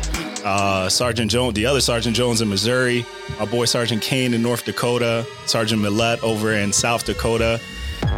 Uh, 0.47 0.89
Sergeant 0.89 1.29
Jones, 1.29 1.55
the 1.55 1.67
other 1.67 1.81
Sergeant 1.81 2.15
Jones 2.15 2.41
in 2.41 2.49
Missouri. 2.49 3.05
My 3.41 3.47
boy 3.47 3.65
Sergeant 3.65 4.01
Kane 4.01 4.33
in 4.33 4.43
North 4.43 4.65
Dakota. 4.65 5.27
Sergeant 5.45 5.83
Millette 5.83 6.23
over 6.23 6.53
in 6.53 6.73
South 6.73 7.05
Dakota. 7.05 7.61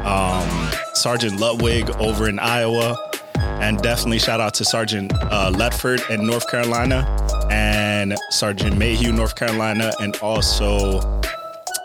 Um, 0.04 0.70
Sergeant 0.92 1.40
Ludwig 1.40 1.88
over 1.92 2.28
in 2.28 2.38
Iowa. 2.38 2.98
And 3.38 3.80
definitely 3.80 4.18
shout 4.18 4.42
out 4.42 4.52
to 4.54 4.64
Sergeant 4.66 5.10
uh, 5.14 5.50
Letford 5.56 6.02
in 6.10 6.26
North 6.26 6.46
Carolina 6.50 7.06
and 7.50 8.14
Sergeant 8.28 8.76
Mayhew, 8.76 9.10
North 9.10 9.34
Carolina, 9.34 9.90
and 10.00 10.14
also 10.16 11.00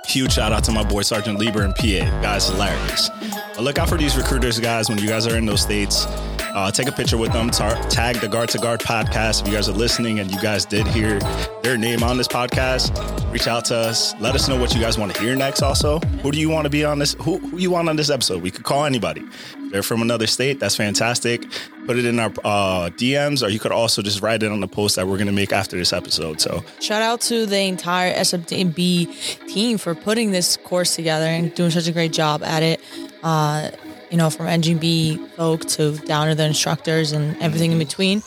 huge 0.06 0.34
shout 0.34 0.52
out 0.52 0.66
to 0.66 0.74
my 0.74 0.84
boy 0.84 1.04
Sergeant 1.04 1.40
Lieber 1.40 1.64
in 1.64 1.72
PA. 1.72 2.22
Guys, 2.22 2.50
hilarious. 2.50 3.10
But 3.56 3.62
look 3.62 3.78
out 3.78 3.88
for 3.88 3.98
these 3.98 4.18
recruiters, 4.18 4.60
guys, 4.60 4.90
when 4.90 4.98
you 4.98 5.08
guys 5.08 5.26
are 5.26 5.38
in 5.38 5.46
those 5.46 5.62
states. 5.62 6.06
Uh, 6.54 6.72
take 6.72 6.88
a 6.88 6.92
picture 6.92 7.18
with 7.18 7.34
them. 7.34 7.50
Tar- 7.50 7.82
tag 7.90 8.18
the 8.18 8.28
Guard 8.28 8.50
to 8.50 8.60
Guard 8.60 8.80
podcast. 8.80 9.42
If 9.42 9.48
you 9.48 9.54
guys 9.54 9.68
are 9.68 9.74
listening 9.74 10.20
and 10.20 10.32
you 10.32 10.40
guys 10.40 10.66
did 10.66 10.86
hear 10.88 11.20
their 11.64 11.78
name 11.78 12.04
on 12.04 12.18
this 12.18 12.28
podcast, 12.28 12.94
reach 13.32 13.48
out 13.48 13.66
to 13.66 13.76
us. 13.76 14.14
Let 14.20 14.36
us 14.36 14.48
know 14.48 14.60
what 14.60 14.74
you 14.76 14.80
guys 14.80 14.98
want 14.98 15.16
to 15.16 15.22
hear 15.22 15.36
next. 15.36 15.64
Also, 15.64 16.00
who 16.22 16.32
do 16.32 16.40
you 16.40 16.50
want 16.50 16.66
to 16.66 16.70
be 16.70 16.86
on 16.86 17.00
this? 17.00 17.16
Who, 17.22 17.40
who 17.40 17.58
you 17.58 17.72
want 17.72 17.90
on 17.90 17.96
this 17.96 18.12
episode? 18.12 18.44
We 18.44 18.52
could 18.52 18.64
call 18.64 18.86
anybody. 18.86 19.22
If 19.22 19.72
they're 19.72 19.82
from 19.82 20.04
another 20.04 20.28
state. 20.28 20.60
That's 20.60 20.76
fantastic. 20.76 21.48
Put 21.88 21.98
it 21.98 22.06
in 22.06 22.20
our 22.20 22.30
uh, 22.44 22.90
DMs, 22.92 23.44
or 23.46 23.50
you 23.50 23.60
could 23.60 23.72
also 23.72 24.04
just 24.04 24.22
write 24.22 24.44
it 24.44 24.52
on 24.52 24.60
the 24.60 24.68
post 24.68 24.96
that 24.98 25.08
we're 25.08 25.18
going 25.18 25.26
to 25.28 25.34
make 25.34 25.52
after 25.52 25.76
this 25.76 25.92
episode. 25.92 26.40
So 26.40 26.64
Shout 26.80 27.02
out 27.02 27.22
to 27.22 27.48
the 27.48 27.62
entire 27.62 28.14
SFB 28.14 29.48
team 29.48 29.80
for 29.80 29.96
putting 29.96 30.30
this 30.30 30.58
course 30.58 30.96
together 30.96 31.26
and 31.26 31.54
doing 31.56 31.72
such 31.72 31.88
a 31.88 31.92
great 31.92 32.14
job 32.14 32.44
at 32.44 32.62
it. 32.62 32.80
Uh, 33.24 33.72
you 34.14 34.18
know, 34.18 34.30
from 34.30 34.46
NGB 34.46 35.28
folk 35.32 35.62
to 35.70 35.98
down 36.06 36.28
to 36.28 36.36
the 36.36 36.46
instructors 36.46 37.14
and 37.14 37.36
everything 37.42 37.72
in 37.72 37.80
between. 37.80 38.22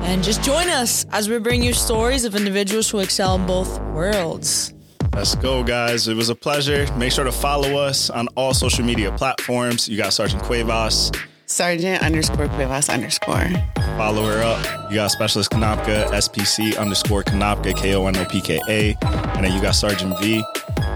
And 0.00 0.24
just 0.24 0.42
join 0.42 0.70
us 0.70 1.04
as 1.12 1.28
we 1.28 1.38
bring 1.38 1.62
you 1.62 1.74
stories 1.74 2.24
of 2.24 2.34
individuals 2.34 2.88
who 2.88 3.00
excel 3.00 3.34
in 3.34 3.46
both 3.46 3.78
worlds. 3.92 4.72
Let's 5.12 5.34
go, 5.34 5.62
guys. 5.62 6.08
It 6.08 6.14
was 6.14 6.30
a 6.30 6.34
pleasure. 6.34 6.90
Make 6.96 7.12
sure 7.12 7.24
to 7.24 7.32
follow 7.32 7.76
us 7.76 8.08
on 8.08 8.28
all 8.36 8.54
social 8.54 8.86
media 8.86 9.12
platforms. 9.12 9.86
You 9.86 9.98
got 9.98 10.14
Sergeant 10.14 10.42
Cuevas. 10.44 11.12
Sergeant 11.44 12.02
underscore 12.02 12.48
Cuevas 12.48 12.88
underscore. 12.88 13.50
Follow 13.98 14.24
her 14.24 14.42
up. 14.42 14.90
You 14.90 14.96
got 14.96 15.10
Specialist 15.10 15.50
Konopka, 15.50 16.06
SPC 16.06 16.78
underscore 16.78 17.22
Konopka, 17.22 17.76
K 17.76 17.94
O 17.94 18.06
N 18.06 18.16
O 18.16 18.24
P 18.24 18.40
K 18.40 18.60
A. 18.66 18.96
And 19.02 19.44
then 19.44 19.52
you 19.52 19.60
got 19.60 19.74
Sergeant 19.74 20.18
V. 20.20 20.42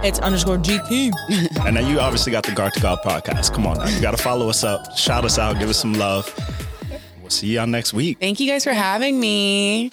It's 0.04 0.18
underscore 0.18 0.58
GT. 0.58 1.12
And 1.66 1.76
then 1.76 1.86
you 1.86 2.00
obviously 2.00 2.32
got 2.32 2.44
the 2.44 2.52
Guard 2.52 2.72
to 2.74 2.80
Guard 2.80 3.00
podcast. 3.04 3.52
Come 3.54 3.66
on 3.66 3.78
now. 3.78 3.88
You 3.88 4.00
got 4.00 4.16
to 4.16 4.22
follow 4.22 4.48
us 4.48 4.64
up, 4.64 4.96
shout 4.96 5.24
us 5.24 5.38
out, 5.38 5.58
give 5.58 5.68
us 5.68 5.78
some 5.78 5.94
love. 5.94 6.28
We'll 7.20 7.30
see 7.30 7.54
y'all 7.54 7.66
next 7.66 7.92
week. 7.94 8.18
Thank 8.18 8.40
you 8.40 8.50
guys 8.50 8.64
for 8.64 8.72
having 8.72 9.18
me. 9.18 9.92